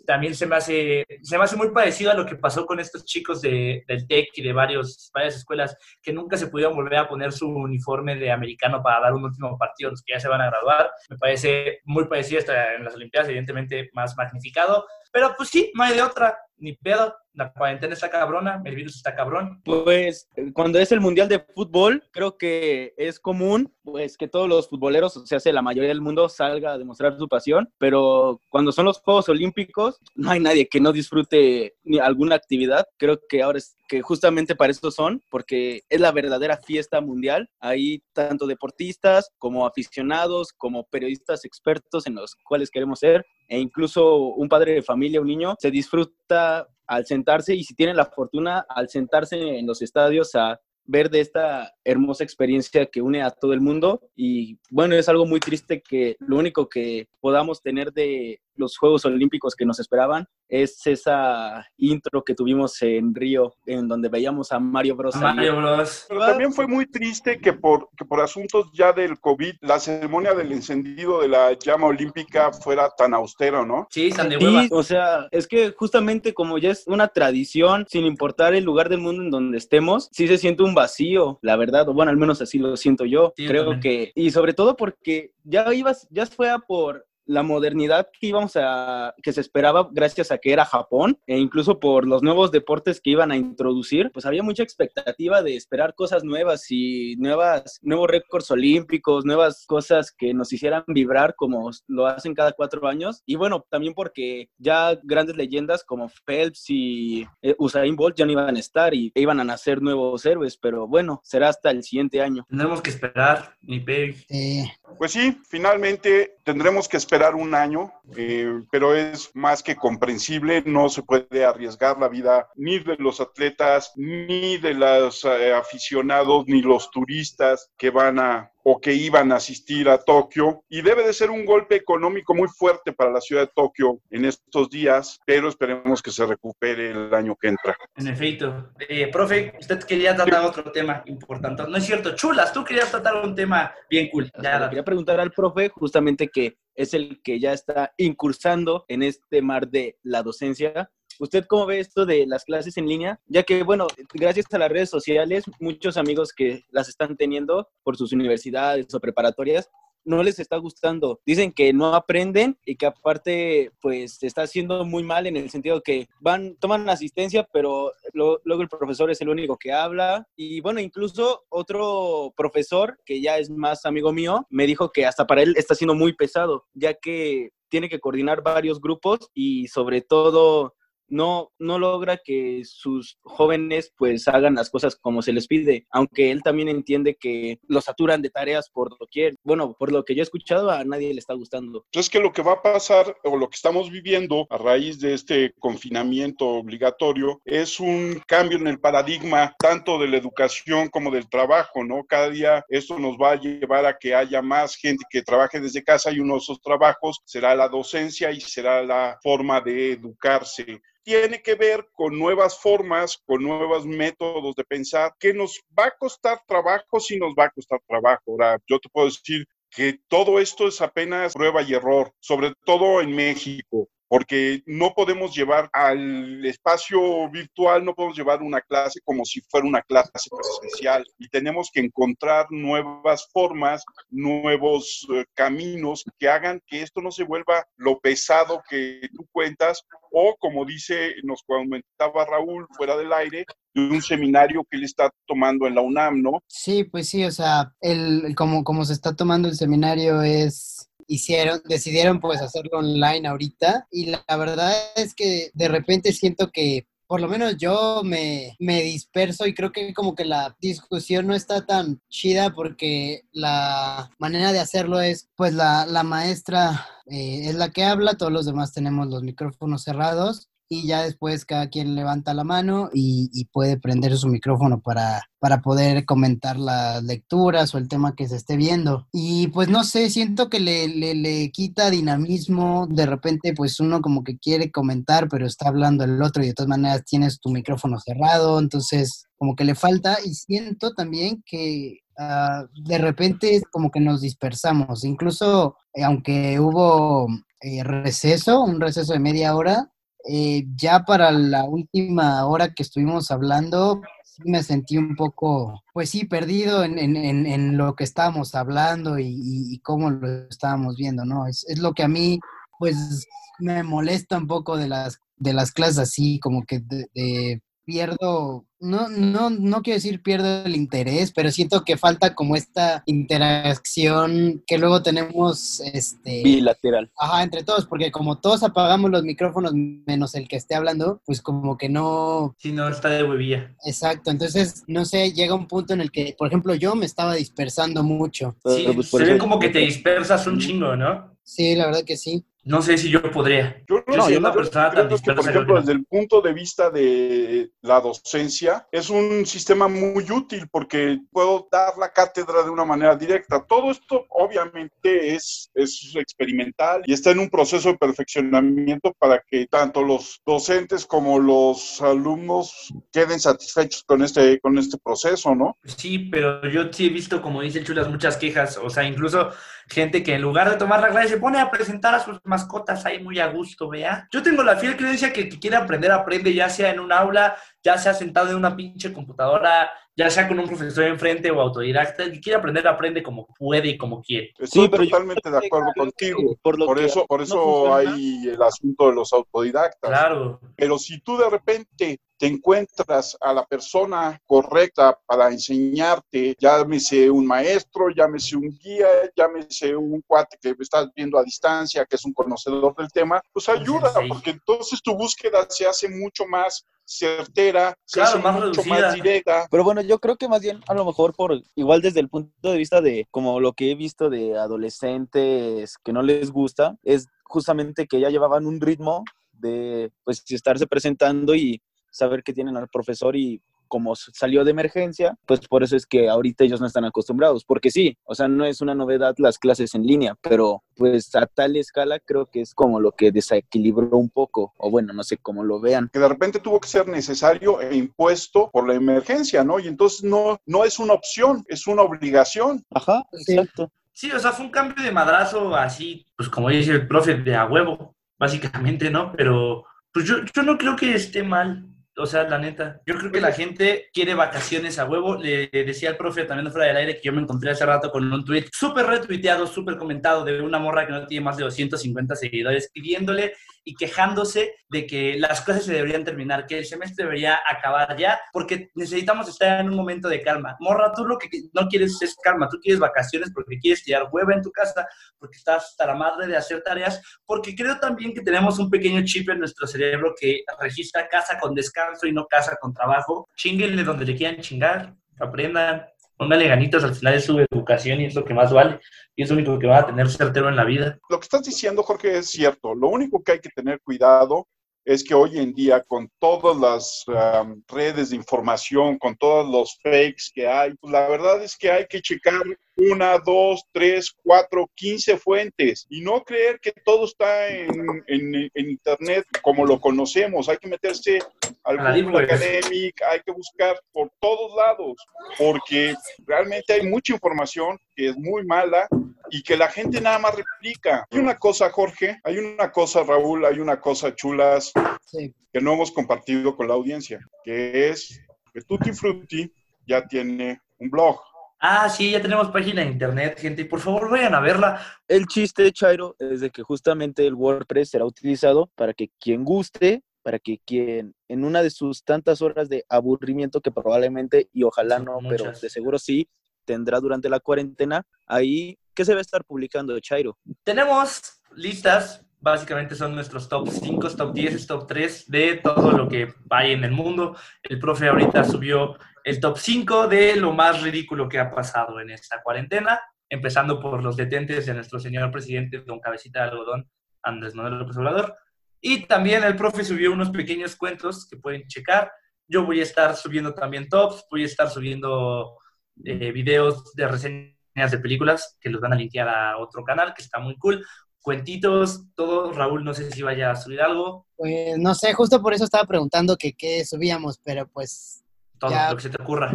También 0.08 0.34
se 0.34 0.46
me 0.46 0.56
hace, 0.56 1.06
se 1.20 1.36
me 1.36 1.44
hace 1.44 1.54
muy 1.54 1.70
parecido 1.70 2.10
a 2.10 2.14
lo 2.14 2.24
que 2.24 2.36
pasó 2.36 2.64
con 2.64 2.80
estos 2.80 3.04
chicos 3.04 3.42
de, 3.42 3.84
del 3.86 4.06
TEC 4.06 4.28
y 4.36 4.42
de 4.42 4.54
varios, 4.54 5.10
varias 5.12 5.36
escuelas 5.36 5.76
que 6.00 6.14
nunca 6.14 6.38
se 6.38 6.46
pudieron 6.46 6.74
volver 6.74 6.96
a 6.96 7.08
poner 7.10 7.30
su 7.30 7.46
uniforme 7.46 8.16
de 8.16 8.32
americano 8.32 8.82
para 8.82 9.02
dar 9.02 9.12
un 9.12 9.24
último 9.24 9.58
partido, 9.58 9.90
los 9.90 10.02
que 10.02 10.14
ya 10.14 10.20
se 10.20 10.28
van 10.28 10.40
a 10.40 10.46
graduar. 10.46 10.90
Me 11.10 11.18
parece 11.18 11.80
muy 11.84 12.06
parecido 12.06 12.38
hasta 12.38 12.76
en 12.76 12.84
las 12.84 12.94
Olimpiadas, 12.94 13.28
evidentemente 13.28 13.90
más 13.92 14.16
magnificado. 14.16 14.86
Pero 15.12 15.34
pues 15.36 15.50
sí, 15.50 15.70
no 15.74 15.84
hay 15.84 15.96
de 15.96 16.02
otra, 16.02 16.38
ni 16.56 16.74
pedo. 16.74 17.14
La 17.38 17.52
cuarentena 17.52 17.94
está 17.94 18.10
cabrona, 18.10 18.60
el 18.64 18.74
virus 18.74 18.96
está 18.96 19.14
cabrón. 19.14 19.62
Pues 19.64 20.28
cuando 20.54 20.80
es 20.80 20.90
el 20.90 21.00
Mundial 21.00 21.28
de 21.28 21.38
Fútbol, 21.38 22.02
creo 22.10 22.36
que 22.36 22.94
es 22.96 23.20
común 23.20 23.72
pues 23.84 24.18
que 24.18 24.26
todos 24.26 24.48
los 24.48 24.68
futboleros, 24.68 25.16
o 25.16 25.24
sea, 25.24 25.38
la 25.52 25.62
mayoría 25.62 25.88
del 25.88 26.00
mundo 26.00 26.28
salga 26.28 26.72
a 26.72 26.78
demostrar 26.78 27.16
su 27.16 27.28
pasión, 27.28 27.72
pero 27.78 28.40
cuando 28.50 28.72
son 28.72 28.86
los 28.86 28.98
Juegos 28.98 29.28
Olímpicos, 29.28 30.00
no 30.16 30.32
hay 30.32 30.40
nadie 30.40 30.68
que 30.68 30.80
no 30.80 30.92
disfrute 30.92 31.76
ni 31.84 32.00
alguna 32.00 32.34
actividad. 32.34 32.88
Creo 32.96 33.20
que 33.28 33.40
ahora 33.40 33.58
es 33.58 33.76
que 33.88 34.02
justamente 34.02 34.56
para 34.56 34.72
eso 34.72 34.90
son, 34.90 35.22
porque 35.30 35.84
es 35.88 36.00
la 36.00 36.10
verdadera 36.10 36.56
fiesta 36.56 37.00
mundial. 37.00 37.48
Hay 37.60 38.02
tanto 38.14 38.48
deportistas 38.48 39.30
como 39.38 39.64
aficionados, 39.64 40.52
como 40.52 40.88
periodistas 40.88 41.44
expertos 41.44 42.08
en 42.08 42.16
los 42.16 42.34
cuales 42.34 42.68
queremos 42.68 42.98
ser, 42.98 43.24
e 43.48 43.60
incluso 43.60 44.16
un 44.16 44.48
padre 44.48 44.72
de 44.72 44.82
familia, 44.82 45.20
un 45.20 45.28
niño, 45.28 45.54
se 45.60 45.70
disfruta 45.70 46.66
al 46.88 47.06
sentarse 47.06 47.54
y 47.54 47.62
si 47.62 47.74
tiene 47.74 47.94
la 47.94 48.06
fortuna 48.06 48.64
al 48.68 48.88
sentarse 48.88 49.36
en 49.58 49.66
los 49.66 49.82
estadios 49.82 50.34
a 50.34 50.60
ver 50.88 51.10
de 51.10 51.20
esta 51.20 51.72
hermosa 51.84 52.24
experiencia 52.24 52.86
que 52.86 53.02
une 53.02 53.22
a 53.22 53.30
todo 53.30 53.52
el 53.52 53.60
mundo. 53.60 54.00
Y 54.16 54.58
bueno, 54.70 54.94
es 54.94 55.08
algo 55.08 55.26
muy 55.26 55.38
triste 55.38 55.82
que 55.82 56.16
lo 56.18 56.38
único 56.38 56.68
que 56.68 57.08
podamos 57.20 57.62
tener 57.62 57.92
de 57.92 58.40
los 58.58 58.76
Juegos 58.76 59.04
Olímpicos 59.04 59.54
que 59.54 59.64
nos 59.64 59.80
esperaban 59.80 60.26
es 60.48 60.86
esa 60.86 61.66
intro 61.76 62.22
que 62.24 62.34
tuvimos 62.34 62.80
en 62.82 63.14
Río, 63.14 63.54
en 63.66 63.86
donde 63.88 64.08
veíamos 64.08 64.50
a 64.52 64.58
Mario 64.58 64.96
Bros. 64.96 65.16
Mario 65.16 65.56
Bros. 65.56 66.06
Pero 66.08 66.20
también 66.20 66.52
fue 66.52 66.66
muy 66.66 66.86
triste 66.86 67.38
que 67.38 67.52
por, 67.52 67.88
que 67.96 68.04
por 68.04 68.20
asuntos 68.20 68.70
ya 68.72 68.92
del 68.92 69.18
COVID, 69.20 69.56
la 69.60 69.78
ceremonia 69.78 70.34
del 70.34 70.52
encendido 70.52 71.20
de 71.20 71.28
la 71.28 71.52
llama 71.58 71.86
olímpica 71.88 72.52
fuera 72.52 72.88
tan 72.96 73.14
austero, 73.14 73.64
¿no? 73.66 73.86
Sí, 73.90 74.10
tan 74.10 74.28
de 74.28 74.38
Sí, 74.38 74.44
hueva. 74.44 74.66
o 74.70 74.82
sea, 74.82 75.26
es 75.30 75.46
que 75.46 75.72
justamente 75.72 76.32
como 76.34 76.58
ya 76.58 76.70
es 76.70 76.84
una 76.86 77.08
tradición, 77.08 77.84
sin 77.88 78.06
importar 78.06 78.54
el 78.54 78.64
lugar 78.64 78.88
del 78.88 79.00
mundo 79.00 79.22
en 79.22 79.30
donde 79.30 79.58
estemos, 79.58 80.08
sí 80.12 80.26
se 80.28 80.38
siente 80.38 80.62
un 80.62 80.74
vacío, 80.74 81.38
la 81.42 81.56
verdad, 81.56 81.88
o 81.88 81.92
bueno, 81.94 82.10
al 82.10 82.16
menos 82.16 82.40
así 82.40 82.58
lo 82.58 82.76
siento 82.76 83.04
yo. 83.04 83.32
Sí, 83.36 83.46
Creo 83.46 83.70
también. 83.70 83.80
que, 83.80 84.12
y 84.14 84.30
sobre 84.30 84.54
todo 84.54 84.76
porque 84.76 85.32
ya 85.44 85.72
ibas, 85.74 86.06
ya 86.10 86.26
fue 86.26 86.50
a 86.50 86.58
por 86.58 87.06
la 87.28 87.42
modernidad 87.42 88.08
que 88.18 88.28
íbamos 88.28 88.56
a, 88.56 89.14
que 89.22 89.32
se 89.32 89.42
esperaba 89.42 89.88
gracias 89.92 90.32
a 90.32 90.38
que 90.38 90.52
era 90.52 90.64
Japón, 90.64 91.20
e 91.26 91.38
incluso 91.38 91.78
por 91.78 92.06
los 92.06 92.22
nuevos 92.22 92.50
deportes 92.50 93.00
que 93.00 93.10
iban 93.10 93.30
a 93.30 93.36
introducir, 93.36 94.10
pues 94.12 94.24
había 94.24 94.42
mucha 94.42 94.62
expectativa 94.62 95.42
de 95.42 95.54
esperar 95.54 95.94
cosas 95.94 96.24
nuevas 96.24 96.70
y 96.70 97.16
nuevas, 97.16 97.78
nuevos 97.82 98.08
récords 98.08 98.50
olímpicos, 98.50 99.26
nuevas 99.26 99.66
cosas 99.66 100.10
que 100.10 100.32
nos 100.32 100.52
hicieran 100.52 100.84
vibrar 100.86 101.34
como 101.36 101.70
lo 101.86 102.06
hacen 102.06 102.34
cada 102.34 102.52
cuatro 102.52 102.88
años. 102.88 103.22
Y 103.26 103.36
bueno, 103.36 103.66
también 103.68 103.92
porque 103.92 104.48
ya 104.56 104.98
grandes 105.02 105.36
leyendas 105.36 105.84
como 105.84 106.10
Phelps 106.24 106.64
y 106.68 107.26
eh, 107.42 107.54
Usain 107.58 107.94
Bolt 107.94 108.16
ya 108.16 108.24
no 108.24 108.32
iban 108.32 108.56
a 108.56 108.58
estar 108.58 108.94
y 108.94 109.12
iban 109.14 109.38
a 109.38 109.44
nacer 109.44 109.82
nuevos 109.82 110.24
héroes, 110.24 110.56
pero 110.56 110.88
bueno, 110.88 111.20
será 111.24 111.50
hasta 111.50 111.70
el 111.70 111.82
siguiente 111.82 112.22
año. 112.22 112.46
Tendremos 112.48 112.80
que 112.80 112.90
esperar, 112.90 113.54
mi 113.60 113.80
Peri. 113.80 114.16
Eh, 114.30 114.64
Pues 114.96 115.12
sí, 115.12 115.38
finalmente 115.46 116.38
tendremos 116.42 116.88
que 116.88 116.96
esperar 116.96 117.17
un 117.34 117.54
año, 117.54 117.92
eh, 118.16 118.62
pero 118.70 118.94
es 118.94 119.30
más 119.34 119.62
que 119.62 119.76
comprensible, 119.76 120.62
no 120.64 120.88
se 120.88 121.02
puede 121.02 121.44
arriesgar 121.44 121.98
la 121.98 122.08
vida 122.08 122.48
ni 122.56 122.78
de 122.78 122.96
los 122.98 123.20
atletas, 123.20 123.92
ni 123.96 124.56
de 124.58 124.74
los 124.74 125.24
eh, 125.24 125.52
aficionados, 125.52 126.46
ni 126.46 126.62
los 126.62 126.90
turistas 126.90 127.70
que 127.76 127.90
van 127.90 128.18
a 128.18 128.52
o 128.70 128.78
que 128.78 128.92
iban 128.92 129.32
a 129.32 129.36
asistir 129.36 129.88
a 129.88 129.96
Tokio. 129.96 130.62
Y 130.68 130.82
debe 130.82 131.02
de 131.02 131.14
ser 131.14 131.30
un 131.30 131.46
golpe 131.46 131.74
económico 131.74 132.34
muy 132.34 132.48
fuerte 132.48 132.92
para 132.92 133.10
la 133.10 133.20
ciudad 133.22 133.42
de 133.42 133.52
Tokio 133.54 133.98
en 134.10 134.26
estos 134.26 134.68
días, 134.68 135.18
pero 135.24 135.48
esperemos 135.48 136.02
que 136.02 136.10
se 136.10 136.26
recupere 136.26 136.90
el 136.90 137.14
año 137.14 137.34
que 137.34 137.48
entra. 137.48 137.74
En 137.96 138.08
efecto. 138.08 138.70
Eh, 138.86 139.08
profe, 139.10 139.54
usted 139.58 139.82
quería 139.84 140.14
tratar 140.14 140.44
otro 140.44 140.70
tema 140.70 141.02
importante. 141.06 141.62
No 141.66 141.78
es 141.78 141.84
cierto, 141.84 142.14
chulas, 142.14 142.52
tú 142.52 142.62
querías 142.62 142.90
tratar 142.90 143.24
un 143.24 143.34
tema 143.34 143.72
bien 143.88 144.10
cool. 144.10 144.30
Ya, 144.42 144.58
dale. 144.58 144.68
quería 144.68 144.84
preguntar 144.84 145.18
al 145.18 145.32
profe 145.32 145.70
justamente 145.70 146.28
que 146.28 146.58
es 146.74 146.92
el 146.92 147.22
que 147.22 147.40
ya 147.40 147.54
está 147.54 147.94
incursando 147.96 148.84
en 148.88 149.02
este 149.02 149.40
mar 149.40 149.68
de 149.68 149.96
la 150.02 150.22
docencia. 150.22 150.90
¿Usted 151.18 151.46
cómo 151.46 151.66
ve 151.66 151.80
esto 151.80 152.06
de 152.06 152.26
las 152.26 152.44
clases 152.44 152.76
en 152.76 152.88
línea? 152.88 153.20
Ya 153.26 153.42
que, 153.42 153.62
bueno, 153.64 153.88
gracias 154.14 154.46
a 154.52 154.58
las 154.58 154.70
redes 154.70 154.90
sociales, 154.90 155.44
muchos 155.58 155.96
amigos 155.96 156.32
que 156.32 156.64
las 156.70 156.88
están 156.88 157.16
teniendo 157.16 157.68
por 157.82 157.96
sus 157.96 158.12
universidades 158.12 158.92
o 158.94 159.00
preparatorias, 159.00 159.68
no 160.04 160.22
les 160.22 160.38
está 160.38 160.56
gustando. 160.56 161.20
Dicen 161.26 161.52
que 161.52 161.72
no 161.72 161.94
aprenden 161.94 162.56
y 162.64 162.76
que 162.76 162.86
aparte, 162.86 163.72
pues, 163.80 164.22
está 164.22 164.42
haciendo 164.42 164.84
muy 164.84 165.02
mal 165.02 165.26
en 165.26 165.36
el 165.36 165.50
sentido 165.50 165.82
que 165.82 166.08
van, 166.20 166.56
toman 166.56 166.88
asistencia, 166.88 167.46
pero 167.52 167.92
luego 168.12 168.62
el 168.62 168.68
profesor 168.68 169.10
es 169.10 169.20
el 169.20 169.28
único 169.28 169.58
que 169.58 169.72
habla. 169.72 170.26
Y 170.36 170.60
bueno, 170.60 170.80
incluso 170.80 171.44
otro 171.50 172.32
profesor, 172.36 172.98
que 173.04 173.20
ya 173.20 173.38
es 173.38 173.50
más 173.50 173.84
amigo 173.84 174.12
mío, 174.12 174.46
me 174.50 174.66
dijo 174.66 174.90
que 174.90 175.04
hasta 175.04 175.26
para 175.26 175.42
él 175.42 175.54
está 175.56 175.74
siendo 175.74 175.94
muy 175.94 176.14
pesado, 176.14 176.64
ya 176.74 176.94
que 176.94 177.50
tiene 177.68 177.88
que 177.88 178.00
coordinar 178.00 178.42
varios 178.42 178.80
grupos 178.80 179.30
y 179.34 179.68
sobre 179.68 180.00
todo 180.00 180.74
no, 181.08 181.52
no 181.58 181.78
logra 181.78 182.18
que 182.18 182.62
sus 182.64 183.18
jóvenes 183.22 183.92
pues 183.96 184.28
hagan 184.28 184.54
las 184.54 184.70
cosas 184.70 184.96
como 184.96 185.22
se 185.22 185.32
les 185.32 185.46
pide, 185.46 185.86
aunque 185.90 186.30
él 186.30 186.42
también 186.42 186.68
entiende 186.68 187.16
que 187.16 187.58
los 187.66 187.84
saturan 187.84 188.22
de 188.22 188.30
tareas 188.30 188.70
por 188.70 188.96
doquier. 188.98 189.34
Bueno, 189.42 189.74
por 189.78 189.92
lo 189.92 190.04
que 190.04 190.14
yo 190.14 190.22
he 190.22 190.22
escuchado, 190.22 190.70
a 190.70 190.84
nadie 190.84 191.12
le 191.12 191.20
está 191.20 191.34
gustando. 191.34 191.84
Entonces, 191.86 192.10
que 192.10 192.20
lo 192.20 192.32
que 192.32 192.42
va 192.42 192.52
a 192.52 192.62
pasar 192.62 193.16
o 193.24 193.36
lo 193.36 193.48
que 193.48 193.56
estamos 193.56 193.90
viviendo 193.90 194.46
a 194.50 194.58
raíz 194.58 195.00
de 195.00 195.14
este 195.14 195.52
confinamiento 195.58 196.46
obligatorio 196.46 197.40
es 197.44 197.80
un 197.80 198.22
cambio 198.26 198.58
en 198.58 198.66
el 198.66 198.80
paradigma 198.80 199.54
tanto 199.58 199.98
de 199.98 200.08
la 200.08 200.16
educación 200.16 200.88
como 200.88 201.10
del 201.10 201.28
trabajo, 201.28 201.84
¿no? 201.84 202.04
Cada 202.04 202.30
día 202.30 202.64
esto 202.68 202.98
nos 202.98 203.16
va 203.16 203.32
a 203.32 203.40
llevar 203.40 203.86
a 203.86 203.98
que 203.98 204.14
haya 204.14 204.42
más 204.42 204.76
gente 204.76 205.04
que 205.10 205.22
trabaje 205.22 205.60
desde 205.60 205.82
casa 205.82 206.10
y 206.10 206.20
uno 206.20 206.34
de 206.34 206.40
esos 206.40 206.60
trabajos 206.60 207.20
será 207.24 207.54
la 207.54 207.68
docencia 207.68 208.30
y 208.30 208.40
será 208.40 208.82
la 208.82 209.18
forma 209.22 209.60
de 209.60 209.92
educarse 209.92 210.80
tiene 211.08 211.40
que 211.40 211.54
ver 211.54 211.88
con 211.94 212.18
nuevas 212.18 212.60
formas, 212.60 213.16
con 213.24 213.42
nuevos 213.42 213.86
métodos 213.86 214.54
de 214.54 214.64
pensar, 214.64 215.14
que 215.18 215.32
nos 215.32 215.58
va 215.76 215.86
a 215.86 215.96
costar 215.96 216.42
trabajo, 216.46 217.00
sí 217.00 217.18
nos 217.18 217.32
va 217.32 217.44
a 217.44 217.50
costar 217.50 217.80
trabajo. 217.88 218.22
Ahora, 218.26 218.58
yo 218.66 218.78
te 218.78 218.90
puedo 218.90 219.06
decir 219.06 219.46
que 219.70 219.98
todo 220.08 220.38
esto 220.38 220.68
es 220.68 220.82
apenas 220.82 221.32
prueba 221.32 221.62
y 221.62 221.72
error, 221.72 222.12
sobre 222.20 222.52
todo 222.66 223.00
en 223.00 223.16
México 223.16 223.88
porque 224.08 224.62
no 224.66 224.94
podemos 224.94 225.34
llevar 225.36 225.68
al 225.72 226.44
espacio 226.44 227.30
virtual, 227.30 227.84
no 227.84 227.94
podemos 227.94 228.16
llevar 228.16 228.42
una 228.42 228.60
clase 228.60 229.00
como 229.04 229.24
si 229.24 229.40
fuera 229.42 229.66
una 229.66 229.82
clase 229.82 230.10
presencial 230.30 231.04
y 231.18 231.28
tenemos 231.28 231.70
que 231.72 231.80
encontrar 231.80 232.46
nuevas 232.50 233.28
formas, 233.32 233.84
nuevos 234.08 235.06
eh, 235.14 235.24
caminos 235.34 236.04
que 236.18 236.28
hagan 236.28 236.60
que 236.66 236.82
esto 236.82 237.00
no 237.00 237.10
se 237.10 237.24
vuelva 237.24 237.66
lo 237.76 237.98
pesado 238.00 238.62
que 238.68 239.08
tú 239.14 239.26
cuentas 239.30 239.84
o 240.10 240.36
como 240.38 240.64
dice, 240.64 241.14
nos 241.22 241.42
comentaba 241.42 242.24
Raúl 242.24 242.66
fuera 242.76 242.96
del 242.96 243.12
aire, 243.12 243.44
de 243.74 243.80
un 243.90 244.00
seminario 244.00 244.64
que 244.70 244.78
él 244.78 244.84
está 244.84 245.10
tomando 245.26 245.66
en 245.66 245.74
la 245.74 245.82
UNAM, 245.82 246.22
¿no? 246.22 246.42
sí, 246.46 246.84
pues 246.84 247.08
sí, 247.08 247.24
o 247.24 247.30
sea, 247.30 247.74
el, 247.80 248.34
como, 248.34 248.64
como 248.64 248.84
se 248.84 248.94
está 248.94 249.14
tomando 249.14 249.48
el 249.48 249.54
seminario 249.54 250.22
es, 250.22 250.87
hicieron, 251.08 251.60
decidieron 251.64 252.20
pues 252.20 252.40
hacerlo 252.40 252.78
online 252.78 253.26
ahorita. 253.26 253.88
Y 253.90 254.06
la, 254.06 254.36
verdad 254.36 254.72
es 254.94 255.14
que 255.14 255.50
de 255.54 255.68
repente 255.68 256.12
siento 256.12 256.50
que 256.52 256.86
por 257.08 257.20
lo 257.20 257.28
menos 257.28 257.56
yo 257.56 258.02
me, 258.04 258.54
me 258.58 258.82
disperso 258.82 259.46
y 259.46 259.54
creo 259.54 259.72
que 259.72 259.94
como 259.94 260.14
que 260.14 260.26
la 260.26 260.54
discusión 260.60 261.26
no 261.26 261.34
está 261.34 261.64
tan 261.64 262.02
chida 262.10 262.54
porque 262.54 263.22
la 263.32 264.10
manera 264.18 264.52
de 264.52 264.60
hacerlo 264.60 265.00
es, 265.00 265.30
pues 265.34 265.54
la, 265.54 265.86
la 265.86 266.02
maestra 266.02 266.86
eh, 267.06 267.48
es 267.48 267.54
la 267.54 267.70
que 267.70 267.84
habla, 267.84 268.18
todos 268.18 268.30
los 268.30 268.44
demás 268.44 268.74
tenemos 268.74 269.08
los 269.08 269.22
micrófonos 269.22 269.84
cerrados 269.84 270.47
y 270.68 270.86
ya 270.86 271.02
después 271.02 271.44
cada 271.44 271.68
quien 271.68 271.94
levanta 271.94 272.34
la 272.34 272.44
mano 272.44 272.90
y, 272.92 273.46
puede 273.52 273.78
prender 273.78 274.16
su 274.16 274.28
micrófono 274.28 274.80
para, 274.80 275.22
para 275.38 275.62
poder 275.62 276.04
comentar 276.04 276.58
las 276.58 277.02
lecturas 277.02 277.74
o 277.74 277.78
el 277.78 277.88
tema 277.88 278.14
que 278.14 278.28
se 278.28 278.36
esté 278.36 278.56
viendo. 278.56 279.08
Y 279.10 279.48
pues 279.48 279.68
no 279.68 279.84
sé, 279.84 280.10
siento 280.10 280.50
que 280.50 280.60
le, 280.60 280.86
le, 280.88 281.14
le 281.14 281.50
quita 281.50 281.90
dinamismo, 281.90 282.86
de 282.88 283.06
repente 283.06 283.54
pues 283.54 283.80
uno 283.80 284.02
como 284.02 284.22
que 284.22 284.38
quiere 284.38 284.70
comentar, 284.70 285.28
pero 285.28 285.46
está 285.46 285.68
hablando 285.68 286.04
el 286.04 286.20
otro 286.22 286.42
y 286.42 286.48
de 286.48 286.54
todas 286.54 286.68
maneras 286.68 287.04
tienes 287.04 287.40
tu 287.40 287.50
micrófono 287.50 287.98
cerrado, 287.98 288.58
entonces 288.58 289.24
como 289.38 289.56
que 289.56 289.64
le 289.64 289.74
falta 289.74 290.18
y 290.24 290.34
siento 290.34 290.92
también 290.92 291.42
que 291.46 292.00
uh, 292.18 292.66
de 292.84 292.98
repente 292.98 293.62
como 293.70 293.90
que 293.90 294.00
nos 294.00 294.20
dispersamos, 294.20 295.04
incluso 295.04 295.76
eh, 295.94 296.04
aunque 296.04 296.60
hubo 296.60 297.28
eh, 297.60 297.82
receso, 297.82 298.62
un 298.62 298.80
receso 298.80 299.12
de 299.12 299.20
media 299.20 299.56
hora, 299.56 299.90
eh, 300.28 300.64
ya 300.76 301.04
para 301.04 301.30
la 301.30 301.64
última 301.64 302.46
hora 302.46 302.74
que 302.74 302.82
estuvimos 302.82 303.30
hablando, 303.30 304.00
me 304.44 304.62
sentí 304.62 304.96
un 304.96 305.16
poco, 305.16 305.82
pues 305.92 306.10
sí, 306.10 306.24
perdido 306.24 306.84
en, 306.84 306.98
en, 306.98 307.16
en, 307.46 307.76
lo 307.76 307.94
que 307.94 308.04
estábamos 308.04 308.54
hablando 308.54 309.18
y, 309.18 309.80
cómo 309.82 310.10
lo 310.10 310.48
estábamos 310.48 310.96
viendo, 310.96 311.24
¿no? 311.24 311.46
Es, 311.46 311.64
es, 311.68 311.78
lo 311.78 311.92
que 311.92 312.04
a 312.04 312.08
mí, 312.08 312.38
pues, 312.78 313.26
me 313.58 313.82
molesta 313.82 314.38
un 314.38 314.46
poco 314.46 314.76
de 314.76 314.88
las, 314.88 315.18
de 315.36 315.52
las 315.52 315.72
clases 315.72 315.98
así, 315.98 316.38
como 316.40 316.62
que 316.64 316.80
de 316.80 317.60
pierdo, 317.88 318.66
no, 318.80 319.08
no, 319.08 319.48
no 319.48 319.80
quiero 319.80 319.96
decir 319.96 320.22
pierdo 320.22 320.66
el 320.66 320.76
interés, 320.76 321.32
pero 321.32 321.50
siento 321.50 321.84
que 321.84 321.96
falta 321.96 322.34
como 322.34 322.54
esta 322.54 323.02
interacción 323.06 324.62
que 324.66 324.76
luego 324.76 325.02
tenemos, 325.02 325.80
este... 325.94 326.42
Bilateral. 326.42 327.10
Ajá, 327.16 327.42
entre 327.42 327.64
todos, 327.64 327.86
porque 327.86 328.12
como 328.12 328.40
todos 328.40 328.62
apagamos 328.62 329.10
los 329.10 329.22
micrófonos 329.22 329.72
menos 329.72 330.34
el 330.34 330.48
que 330.48 330.56
esté 330.56 330.74
hablando, 330.74 331.22
pues 331.24 331.40
como 331.40 331.78
que 331.78 331.88
no... 331.88 332.54
Sí, 332.58 332.72
no, 332.72 332.90
está 332.90 333.08
de 333.08 333.24
huevilla. 333.24 333.74
Exacto, 333.86 334.30
entonces, 334.30 334.84
no 334.86 335.06
sé, 335.06 335.32
llega 335.32 335.54
un 335.54 335.66
punto 335.66 335.94
en 335.94 336.02
el 336.02 336.10
que, 336.10 336.34
por 336.36 336.48
ejemplo, 336.48 336.74
yo 336.74 336.94
me 336.94 337.06
estaba 337.06 337.36
dispersando 337.36 338.02
mucho. 338.02 338.54
Sí, 338.66 338.86
pues 338.94 339.08
se 339.08 339.24
ve 339.24 339.38
como 339.38 339.58
que 339.58 339.70
te 339.70 339.78
dispersas 339.78 340.46
un 340.46 340.58
chingo, 340.58 340.94
¿no? 340.94 341.38
Sí, 341.42 341.74
la 341.74 341.86
verdad 341.86 342.04
que 342.04 342.18
sí. 342.18 342.44
No 342.64 342.82
sé 342.82 342.98
si 342.98 343.10
yo 343.10 343.22
podría. 343.30 343.82
Yo, 343.88 344.04
Yo 344.06 344.16
no, 344.16 344.24
soy 344.24 344.34
yo 344.34 344.40
una 344.40 344.52
persona 344.52 344.90
creo 344.90 345.08
tan 345.08 345.18
que, 345.18 345.32
por 345.32 345.48
ejemplo, 345.48 345.80
desde 345.80 345.92
el 345.92 346.04
punto 346.04 346.40
de 346.40 346.52
vista 346.52 346.90
de 346.90 347.70
la 347.82 348.00
docencia, 348.00 348.86
es 348.92 349.10
un 349.10 349.46
sistema 349.46 349.88
muy 349.88 350.30
útil 350.30 350.68
porque 350.70 351.18
puedo 351.30 351.68
dar 351.70 351.96
la 351.98 352.12
cátedra 352.12 352.62
de 352.62 352.70
una 352.70 352.84
manera 352.84 353.16
directa. 353.16 353.64
Todo 353.64 353.90
esto 353.90 354.26
obviamente 354.28 355.34
es, 355.34 355.70
es 355.74 356.14
experimental 356.16 357.02
y 357.06 357.12
está 357.12 357.30
en 357.30 357.40
un 357.40 357.48
proceso 357.48 357.90
de 357.90 357.98
perfeccionamiento 357.98 359.14
para 359.18 359.42
que 359.46 359.66
tanto 359.66 360.02
los 360.02 360.40
docentes 360.44 361.06
como 361.06 361.38
los 361.38 362.00
alumnos 362.02 362.92
queden 363.12 363.40
satisfechos 363.40 364.04
con 364.04 364.22
este, 364.22 364.60
con 364.60 364.78
este 364.78 364.98
proceso, 364.98 365.54
¿no? 365.54 365.76
Sí, 365.84 366.18
pero 366.30 366.68
yo 366.68 366.92
sí 366.92 367.06
he 367.06 367.10
visto, 367.10 367.40
como 367.40 367.62
dice 367.62 367.82
Chulas, 367.82 368.08
muchas 368.08 368.36
quejas. 368.36 368.78
O 368.82 368.90
sea, 368.90 369.04
incluso 369.04 369.50
gente 369.88 370.22
que 370.22 370.34
en 370.34 370.42
lugar 370.42 370.70
de 370.70 370.76
tomar 370.76 371.00
la 371.00 371.08
clase 371.08 371.28
se 371.28 371.38
pone 371.38 371.58
a 371.58 371.70
presentar 371.70 372.14
a 372.14 372.20
sus 372.20 372.40
mascotas 372.48 373.06
ahí 373.06 373.22
muy 373.22 373.38
a 373.38 373.46
gusto, 373.46 373.88
vea. 373.88 374.26
Yo 374.32 374.42
tengo 374.42 374.62
la 374.62 374.76
fiel 374.76 374.96
creencia 374.96 375.32
que 375.32 375.42
el 375.42 375.48
que 375.48 375.58
quiere 375.58 375.76
aprender, 375.76 376.10
aprende, 376.10 376.52
ya 376.52 376.68
sea 376.68 376.90
en 376.90 377.00
un 377.00 377.12
aula, 377.12 377.56
ya 377.82 377.98
sea 377.98 378.14
sentado 378.14 378.50
en 378.50 378.56
una 378.56 378.74
pinche 378.74 379.12
computadora, 379.12 379.90
ya 380.18 380.28
sea 380.30 380.48
con 380.48 380.58
un 380.58 380.66
profesor 380.66 381.04
enfrente 381.04 381.48
o 381.52 381.60
autodidacta. 381.60 382.24
El 382.24 382.32
que 382.32 382.40
quiere 382.40 382.58
aprender, 382.58 382.88
aprende 382.88 383.22
como 383.22 383.46
puede 383.56 383.90
y 383.90 383.96
como 383.96 384.20
quiere. 384.20 384.52
Estoy 384.58 384.88
pero 384.88 385.04
yo 385.04 385.10
totalmente 385.10 385.48
de 385.48 385.58
acuerdo 385.58 385.92
contigo. 385.96 386.56
Por, 386.60 386.76
lo 386.76 386.86
Por 386.86 386.98
que 386.98 387.04
eso, 387.04 387.24
por 387.26 387.40
eso 387.40 387.94
hay 387.94 388.48
el 388.48 388.60
asunto 388.60 389.10
de 389.10 389.14
los 389.14 389.32
autodidactas. 389.32 390.10
Claro. 390.10 390.60
Pero 390.74 390.98
si 390.98 391.20
tú 391.20 391.38
de 391.38 391.48
repente 391.48 392.20
te 392.36 392.46
encuentras 392.48 393.36
a 393.40 393.52
la 393.52 393.64
persona 393.64 394.40
correcta 394.44 395.16
para 395.24 395.52
enseñarte, 395.52 396.56
llámese 396.58 397.30
un 397.30 397.46
maestro, 397.46 398.10
llámese 398.10 398.56
un 398.56 398.76
guía, 398.76 399.08
llámese 399.36 399.94
un 399.94 400.20
cuate 400.26 400.58
que 400.60 400.74
estás 400.80 401.08
viendo 401.14 401.38
a 401.38 401.44
distancia, 401.44 402.04
que 402.04 402.16
es 402.16 402.24
un 402.24 402.32
conocedor 402.32 402.94
del 402.96 403.08
tema, 403.08 403.40
pues 403.52 403.68
ayuda, 403.68 404.10
sensei. 404.10 404.28
porque 404.28 404.50
entonces 404.50 405.00
tu 405.00 405.16
búsqueda 405.16 405.64
se 405.68 405.86
hace 405.86 406.08
mucho 406.08 406.44
más 406.46 406.84
certera, 407.08 407.94
se 408.04 408.20
Claro, 408.20 408.34
hace 408.34 408.42
más 408.42 408.54
mucho 408.54 408.66
reducida. 408.82 409.00
más 409.00 409.14
directa. 409.14 409.66
Pero 409.70 409.82
bueno, 409.82 410.02
yo 410.02 410.18
creo 410.18 410.36
que 410.36 410.46
más 410.48 410.60
bien, 410.60 410.80
a 410.86 410.94
lo 410.94 411.04
mejor 411.06 411.34
por, 411.34 411.58
igual 411.74 412.02
desde 412.02 412.20
el 412.20 412.28
punto 412.28 412.70
de 412.70 412.76
vista 412.76 413.00
de 413.00 413.26
como 413.30 413.60
lo 413.60 413.72
que 413.72 413.90
he 413.90 413.94
visto 413.94 414.28
de 414.28 414.58
adolescentes 414.58 415.96
que 416.04 416.12
no 416.12 416.22
les 416.22 416.50
gusta, 416.50 416.96
es 417.02 417.26
justamente 417.44 418.06
que 418.06 418.20
ya 418.20 418.28
llevaban 418.28 418.66
un 418.66 418.80
ritmo 418.80 419.24
de 419.52 420.12
pues 420.24 420.44
estarse 420.50 420.86
presentando 420.86 421.54
y 421.54 421.80
saber 422.10 422.42
que 422.42 422.52
tienen 422.52 422.76
al 422.76 422.88
profesor 422.88 423.36
y 423.36 423.62
como 423.88 424.14
salió 424.14 424.64
de 424.64 424.70
emergencia, 424.70 425.36
pues 425.46 425.60
por 425.66 425.82
eso 425.82 425.96
es 425.96 426.06
que 426.06 426.28
ahorita 426.28 426.64
ellos 426.64 426.80
no 426.80 426.86
están 426.86 427.04
acostumbrados, 427.04 427.64
porque 427.64 427.90
sí, 427.90 428.16
o 428.24 428.34
sea, 428.34 428.46
no 428.48 428.64
es 428.64 428.80
una 428.80 428.94
novedad 428.94 429.34
las 429.38 429.58
clases 429.58 429.94
en 429.94 430.06
línea, 430.06 430.36
pero 430.40 430.82
pues 430.96 431.34
a 431.34 431.46
tal 431.46 431.76
escala 431.76 432.20
creo 432.20 432.46
que 432.46 432.60
es 432.60 432.74
como 432.74 433.00
lo 433.00 433.12
que 433.12 433.32
desequilibró 433.32 434.16
un 434.18 434.30
poco, 434.30 434.74
o 434.76 434.90
bueno, 434.90 435.12
no 435.12 435.22
sé 435.22 435.38
cómo 435.38 435.64
lo 435.64 435.80
vean. 435.80 436.10
que 436.12 436.18
de 436.18 436.28
repente 436.28 436.60
tuvo 436.60 436.80
que 436.80 436.88
ser 436.88 437.08
necesario 437.08 437.80
e 437.80 437.96
impuesto 437.96 438.70
por 438.72 438.86
la 438.86 438.94
emergencia, 438.94 439.64
¿no? 439.64 439.78
Y 439.78 439.88
entonces 439.88 440.22
no, 440.24 440.60
no 440.66 440.84
es 440.84 440.98
una 440.98 441.14
opción, 441.14 441.64
es 441.68 441.86
una 441.86 442.02
obligación. 442.02 442.84
Ajá, 442.90 443.24
Sí. 443.32 443.52
exacto. 443.52 443.90
Sí, 444.12 444.32
o 444.32 444.38
sea, 444.40 444.50
fue 444.50 444.64
un 444.66 444.72
cambio 444.72 445.04
de 445.04 445.12
madrazo 445.12 445.76
así, 445.76 446.26
pues 446.36 446.48
como 446.48 446.70
dice 446.70 446.90
el 446.90 447.06
profe, 447.06 447.34
de 447.36 447.54
a 447.54 447.66
huevo, 447.66 448.16
básicamente, 448.36 449.10
¿no? 449.10 449.32
Pero 449.36 449.84
pues 450.12 450.26
yo, 450.26 450.38
yo 450.52 450.62
no 450.64 450.76
creo 450.76 450.96
que 450.96 451.14
esté 451.14 451.44
mal. 451.44 451.86
O 452.18 452.26
sea, 452.26 452.44
la 452.44 452.58
neta, 452.58 453.00
yo 453.06 453.16
creo 453.16 453.30
que 453.30 453.40
la 453.40 453.52
gente 453.52 454.08
quiere 454.12 454.34
vacaciones 454.34 454.98
a 454.98 455.04
huevo. 455.04 455.36
Le 455.36 455.68
decía 455.68 456.10
al 456.10 456.16
profe 456.16 456.44
también 456.44 456.70
fuera 456.70 456.88
del 456.88 456.96
aire 456.96 457.14
que 457.16 457.22
yo 457.22 457.32
me 457.32 457.42
encontré 457.42 457.70
hace 457.70 457.86
rato 457.86 458.10
con 458.10 458.32
un 458.32 458.44
tweet 458.44 458.66
súper 458.72 459.06
retuiteado, 459.06 459.66
súper 459.66 459.96
comentado 459.96 460.44
de 460.44 460.60
una 460.60 460.78
morra 460.78 461.06
que 461.06 461.12
no 461.12 461.26
tiene 461.26 461.44
más 461.44 461.56
de 461.56 461.64
250 461.64 462.34
seguidores 462.34 462.90
pidiéndole 462.92 463.54
y 463.88 463.94
quejándose 463.94 464.74
de 464.90 465.06
que 465.06 465.38
las 465.38 465.62
clases 465.62 465.86
se 465.86 465.94
deberían 465.94 466.22
terminar, 466.22 466.66
que 466.66 466.76
el 466.76 466.84
semestre 466.84 467.24
debería 467.24 467.58
acabar 467.66 468.18
ya, 468.18 468.38
porque 468.52 468.90
necesitamos 468.94 469.48
estar 469.48 469.80
en 469.80 469.88
un 469.88 469.96
momento 469.96 470.28
de 470.28 470.42
calma. 470.42 470.76
Morra, 470.78 471.10
tú 471.16 471.24
lo 471.24 471.38
que 471.38 471.48
no 471.72 471.88
quieres 471.88 472.20
es 472.20 472.36
calma, 472.36 472.68
tú 472.68 472.78
quieres 472.82 473.00
vacaciones 473.00 473.50
porque 473.50 473.78
quieres 473.78 474.04
tirar 474.04 474.28
hueva 474.30 474.52
en 474.52 474.60
tu 474.60 474.70
casa, 474.70 475.08
porque 475.38 475.56
estás 475.56 475.84
hasta 475.84 476.04
la 476.04 476.14
madre 476.14 476.46
de 476.46 476.58
hacer 476.58 476.82
tareas, 476.82 477.18
porque 477.46 477.74
creo 477.74 477.98
también 477.98 478.34
que 478.34 478.42
tenemos 478.42 478.78
un 478.78 478.90
pequeño 478.90 479.24
chip 479.24 479.48
en 479.48 479.60
nuestro 479.60 479.86
cerebro 479.86 480.34
que 480.38 480.64
registra 480.78 481.26
casa 481.26 481.58
con 481.58 481.74
descanso 481.74 482.26
y 482.26 482.32
no 482.32 482.46
casa 482.46 482.76
con 482.78 482.92
trabajo. 482.92 483.48
Chinguenle 483.56 484.04
donde 484.04 484.26
le 484.26 484.36
quieran 484.36 484.60
chingar, 484.60 485.14
aprendan, 485.40 486.04
pónganle 486.38 486.68
ganitas, 486.68 487.04
al 487.04 487.14
final 487.14 487.34
es 487.34 487.44
su 487.44 487.58
educación 487.58 488.20
y 488.20 488.26
es 488.26 488.34
lo 488.34 488.44
que 488.44 488.54
más 488.54 488.72
vale, 488.72 489.00
y 489.36 489.42
es 489.42 489.50
lo 489.50 489.56
único 489.56 489.78
que 489.78 489.88
van 489.88 490.04
a 490.04 490.06
tener 490.06 490.30
certero 490.30 490.68
en 490.68 490.76
la 490.76 490.84
vida. 490.84 491.18
Lo 491.28 491.38
que 491.38 491.44
estás 491.44 491.62
diciendo, 491.62 492.02
Jorge, 492.02 492.38
es 492.38 492.48
cierto. 492.48 492.94
Lo 492.94 493.08
único 493.08 493.42
que 493.42 493.52
hay 493.52 493.60
que 493.60 493.70
tener 493.70 494.00
cuidado 494.00 494.68
es 495.08 495.24
que 495.24 495.32
hoy 495.34 495.58
en 495.58 495.72
día, 495.72 496.02
con 496.02 496.30
todas 496.38 496.76
las 496.76 497.24
um, 497.28 497.82
redes 497.88 498.28
de 498.28 498.36
información, 498.36 499.18
con 499.18 499.34
todos 499.36 499.66
los 499.66 499.98
fakes 500.02 500.50
que 500.54 500.68
hay, 500.68 500.92
pues 501.00 501.10
la 501.12 501.26
verdad 501.28 501.62
es 501.62 501.76
que 501.78 501.90
hay 501.90 502.06
que 502.06 502.20
checar 502.20 502.60
una, 502.96 503.38
dos, 503.38 503.82
tres, 503.92 504.30
cuatro, 504.42 504.90
quince 504.94 505.38
fuentes 505.38 506.06
y 506.10 506.20
no 506.20 506.42
creer 506.44 506.78
que 506.80 506.92
todo 507.04 507.24
está 507.24 507.68
en, 507.68 507.88
en- 508.26 508.70
en 508.74 508.90
Internet 508.90 509.46
como 509.62 509.86
lo 509.86 509.98
conocemos. 509.98 510.68
Hay 510.68 510.76
que 510.76 510.88
meterse 510.88 511.38
al 511.84 512.00
A 512.00 512.02
la 512.02 512.12
deep 512.12 512.24
Google 512.26 512.40
web. 512.40 512.50
Academic, 512.50 513.22
hay 513.30 513.40
que 513.40 513.52
buscar 513.52 513.98
por 514.12 514.30
todos 514.40 514.76
lados, 514.76 515.16
porque 515.56 516.14
realmente 516.46 516.92
hay 516.92 517.06
mucha 517.06 517.32
información 517.32 517.98
que 518.14 518.28
es 518.28 518.36
muy 518.36 518.62
mala 518.66 519.08
y 519.50 519.62
que 519.62 519.76
la 519.76 519.88
gente 519.88 520.20
nada 520.20 520.38
más 520.38 520.54
replica. 520.54 521.26
Hay 521.30 521.38
una 521.38 521.56
cosa, 521.56 521.90
Jorge, 521.90 522.38
hay 522.44 522.58
una 522.58 522.90
cosa, 522.90 523.22
Raúl, 523.22 523.64
hay 523.64 523.80
una 523.80 524.00
cosa, 524.00 524.34
chulas, 524.34 524.92
Sí. 525.24 525.54
que 525.72 525.80
no 525.80 525.94
hemos 525.94 526.10
compartido 526.12 526.76
con 526.76 526.88
la 526.88 526.94
audiencia, 526.94 527.40
que 527.64 528.08
es 528.08 528.40
que 528.72 528.80
Tutti 528.82 529.12
Frutti 529.12 529.72
ya 530.06 530.26
tiene 530.26 530.80
un 530.98 531.10
blog. 531.10 531.38
Ah, 531.80 532.08
sí, 532.08 532.32
ya 532.32 532.42
tenemos 532.42 532.70
página 532.70 533.02
de 533.02 533.10
internet, 533.10 533.56
gente, 533.58 533.82
y 533.82 533.84
por 533.84 534.00
favor 534.00 534.28
vayan 534.30 534.54
a 534.54 534.60
verla. 534.60 535.00
El 535.28 535.46
chiste, 535.46 535.92
Chairo, 535.92 536.34
es 536.38 536.60
de 536.60 536.70
que 536.70 536.82
justamente 536.82 537.46
el 537.46 537.54
WordPress 537.54 538.10
será 538.10 538.24
utilizado 538.24 538.90
para 538.96 539.14
que 539.14 539.30
quien 539.38 539.64
guste, 539.64 540.24
para 540.42 540.58
que 540.58 540.80
quien 540.84 541.34
en 541.46 541.64
una 541.64 541.82
de 541.82 541.90
sus 541.90 542.24
tantas 542.24 542.62
horas 542.62 542.88
de 542.88 543.04
aburrimiento 543.08 543.80
que 543.80 543.92
probablemente, 543.92 544.68
y 544.72 544.82
ojalá 544.82 545.20
no, 545.20 545.38
pero 545.48 545.70
de 545.70 545.90
seguro 545.90 546.18
sí, 546.18 546.48
tendrá 546.84 547.20
durante 547.20 547.48
la 547.48 547.60
cuarentena, 547.60 548.26
ahí, 548.46 548.98
¿qué 549.18 549.24
se 549.24 549.34
va 549.34 549.40
a 549.40 549.42
estar 549.42 549.64
publicando, 549.64 550.16
Chairo? 550.20 550.56
Tenemos 550.84 551.60
listas, 551.72 552.46
básicamente 552.60 553.16
son 553.16 553.34
nuestros 553.34 553.68
top 553.68 553.88
5, 553.88 554.36
top 554.36 554.54
10, 554.54 554.86
top 554.86 555.08
3 555.08 555.50
de 555.50 555.80
todo 555.82 556.12
lo 556.12 556.28
que 556.28 556.54
hay 556.70 556.92
en 556.92 557.02
el 557.02 557.10
mundo. 557.10 557.56
El 557.82 557.98
profe 557.98 558.28
ahorita 558.28 558.62
subió 558.62 559.18
el 559.42 559.58
top 559.58 559.76
5 559.76 560.28
de 560.28 560.54
lo 560.54 560.72
más 560.72 561.02
ridículo 561.02 561.48
que 561.48 561.58
ha 561.58 561.68
pasado 561.68 562.20
en 562.20 562.30
esta 562.30 562.62
cuarentena, 562.62 563.20
empezando 563.48 563.98
por 563.98 564.22
los 564.22 564.36
detentes 564.36 564.86
de 564.86 564.94
nuestro 564.94 565.18
señor 565.18 565.50
presidente, 565.50 565.98
don 566.06 566.20
Cabecita 566.20 566.62
de 566.62 566.70
Algodón, 566.70 567.10
Andrés 567.42 567.74
Manuel 567.74 567.98
López 567.98 568.18
Obrador. 568.18 568.56
Y 569.00 569.26
también 569.26 569.64
el 569.64 569.74
profe 569.74 570.04
subió 570.04 570.30
unos 570.30 570.50
pequeños 570.50 570.94
cuentos 570.94 571.48
que 571.48 571.56
pueden 571.56 571.88
checar. 571.88 572.30
Yo 572.68 572.86
voy 572.86 573.00
a 573.00 573.02
estar 573.02 573.34
subiendo 573.34 573.74
también 573.74 574.08
tops, 574.08 574.46
voy 574.48 574.62
a 574.62 574.66
estar 574.66 574.88
subiendo 574.88 575.76
eh, 576.24 576.52
videos 576.52 577.12
de 577.14 577.26
reseñas 577.26 577.77
de 578.10 578.18
películas 578.18 578.76
que 578.80 578.90
los 578.90 579.00
van 579.00 579.12
a 579.12 579.16
linkear 579.16 579.48
a 579.48 579.78
otro 579.78 580.04
canal 580.04 580.32
que 580.34 580.42
está 580.42 580.58
muy 580.58 580.76
cool. 580.78 581.04
Cuentitos, 581.42 582.24
todo. 582.34 582.72
Raúl, 582.72 583.04
no 583.04 583.14
sé 583.14 583.30
si 583.30 583.42
vaya 583.42 583.70
a 583.70 583.76
subir 583.76 584.00
algo. 584.02 584.46
Pues 584.56 584.98
no 584.98 585.14
sé, 585.14 585.32
justo 585.32 585.62
por 585.62 585.72
eso 585.72 585.84
estaba 585.84 586.04
preguntando 586.04 586.56
que 586.56 586.72
qué 586.74 587.04
subíamos, 587.04 587.58
pero 587.64 587.86
pues, 587.88 588.42
Todo 588.78 588.90
Ya. 588.90 589.10
lo 589.10 589.16
que 589.16 589.22
se 589.22 589.30
te 589.30 589.42
ocurra. 589.42 589.72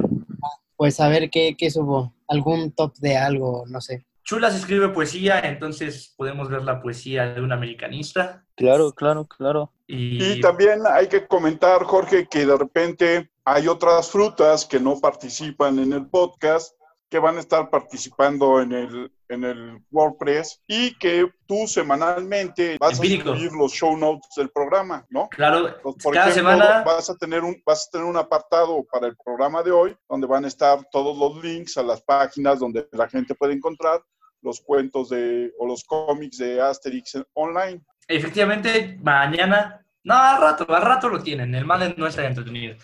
pues 0.75 0.99
a 0.99 1.07
ver 1.07 1.29
qué, 1.29 1.55
qué 1.57 1.69
subo. 1.71 2.13
Algún 2.27 2.71
top 2.71 2.95
de 2.97 3.17
algo, 3.17 3.63
no 3.67 3.79
sé. 3.81 4.05
Chulas 4.23 4.55
escribe 4.55 4.89
poesía, 4.89 5.39
entonces 5.41 6.13
podemos 6.15 6.47
ver 6.49 6.61
la 6.63 6.81
poesía 6.81 7.33
de 7.33 7.41
un 7.41 7.51
americanista. 7.51 8.45
Claro, 8.55 8.93
claro, 8.93 9.25
claro. 9.27 9.73
Y, 9.87 10.23
Y 10.35 10.41
también 10.41 10.79
hay 10.89 11.07
que 11.07 11.27
comentar, 11.27 11.83
Jorge, 11.83 12.27
que 12.29 12.45
de 12.45 12.57
repente 12.57 13.29
hay 13.43 13.67
otras 13.67 14.09
frutas 14.09 14.65
que 14.65 14.79
no 14.79 14.99
participan 15.01 15.79
en 15.79 15.91
el 15.91 16.07
podcast, 16.07 16.73
que 17.13 17.19
van 17.19 17.37
a 17.37 17.41
estar 17.41 17.69
participando 17.69 18.59
en 18.59 18.71
el, 18.71 19.11
en 19.29 19.43
el 19.43 19.79
WordPress 19.91 20.63
y 20.65 20.97
que 20.97 21.29
tú 21.45 21.67
semanalmente 21.67 22.75
vas 22.79 22.95
Empírico. 22.95 23.29
a 23.33 23.35
subir 23.37 23.51
los 23.51 23.71
show 23.71 23.95
notes 23.95 24.31
del 24.35 24.49
programa, 24.49 25.05
¿no? 25.11 25.29
claro, 25.29 25.67
Entonces, 25.67 26.03
por 26.03 26.15
cada 26.15 26.31
ejemplo, 26.31 26.53
semana 26.53 26.83
vas 26.83 27.11
a 27.11 27.15
tener 27.15 27.43
un 27.43 27.61
vas 27.63 27.85
a 27.87 27.91
tener 27.91 28.07
un 28.07 28.17
apartado 28.17 28.83
para 28.91 29.05
el 29.05 29.15
programa 29.15 29.61
de 29.61 29.69
hoy 29.69 29.95
donde 30.09 30.25
van 30.25 30.43
a 30.45 30.47
estar 30.47 30.79
todos 30.91 31.15
los 31.15 31.43
links 31.43 31.77
a 31.77 31.83
las 31.83 32.01
páginas 32.01 32.57
donde 32.57 32.87
la 32.93 33.07
gente 33.07 33.35
puede 33.35 33.53
encontrar 33.53 34.01
los 34.41 34.59
cuentos 34.59 35.09
de 35.09 35.53
o 35.59 35.67
los 35.67 35.83
cómics 35.83 36.39
de 36.39 36.59
Asterix 36.59 37.15
online. 37.33 37.79
Efectivamente, 38.07 38.97
mañana, 39.03 39.82
no, 40.03 40.15
al 40.15 40.41
rato, 40.41 40.65
al 40.73 40.81
rato 40.81 41.09
lo 41.09 41.21
tienen, 41.21 41.53
el 41.55 41.65
mal 41.65 41.95
no 41.97 42.07
está 42.07 42.25
entretenido. 42.25 42.75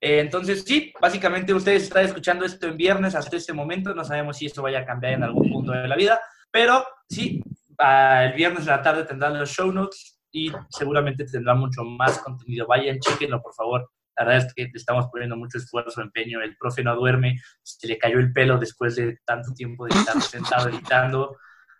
Eh, 0.00 0.20
entonces, 0.20 0.64
sí, 0.64 0.92
básicamente 1.00 1.52
ustedes 1.52 1.84
están 1.84 2.04
escuchando 2.04 2.44
esto 2.44 2.68
en 2.68 2.76
viernes 2.76 3.14
hasta 3.14 3.36
este 3.36 3.52
momento, 3.52 3.94
no 3.94 4.04
sabemos 4.04 4.36
si 4.36 4.46
esto 4.46 4.62
vaya 4.62 4.80
a 4.80 4.86
cambiar 4.86 5.14
en 5.14 5.24
algún 5.24 5.50
punto 5.50 5.72
de 5.72 5.88
la 5.88 5.96
vida, 5.96 6.20
pero 6.50 6.84
sí, 7.08 7.42
ah, 7.78 8.24
el 8.24 8.32
viernes 8.34 8.64
de 8.64 8.70
la 8.70 8.82
tarde 8.82 9.04
tendrán 9.04 9.38
los 9.38 9.50
show 9.50 9.72
notes 9.72 10.18
y 10.30 10.52
seguramente 10.68 11.24
tendrá 11.24 11.54
mucho 11.54 11.82
más 11.84 12.18
contenido. 12.18 12.66
Vayan, 12.66 12.98
chequenlo, 12.98 13.42
por 13.42 13.54
favor. 13.54 13.90
La 14.16 14.24
verdad 14.24 14.46
es 14.46 14.54
que 14.54 14.70
estamos 14.74 15.06
poniendo 15.10 15.36
mucho 15.36 15.58
esfuerzo, 15.58 16.02
empeño. 16.02 16.42
El 16.42 16.56
profe 16.56 16.82
no 16.82 16.94
duerme, 16.96 17.40
se 17.62 17.86
le 17.86 17.98
cayó 17.98 18.18
el 18.18 18.32
pelo 18.32 18.58
después 18.58 18.96
de 18.96 19.18
tanto 19.24 19.52
tiempo 19.52 19.86
de 19.86 19.94
estar 19.94 20.20
sentado 20.22 20.68
editando. 20.68 21.36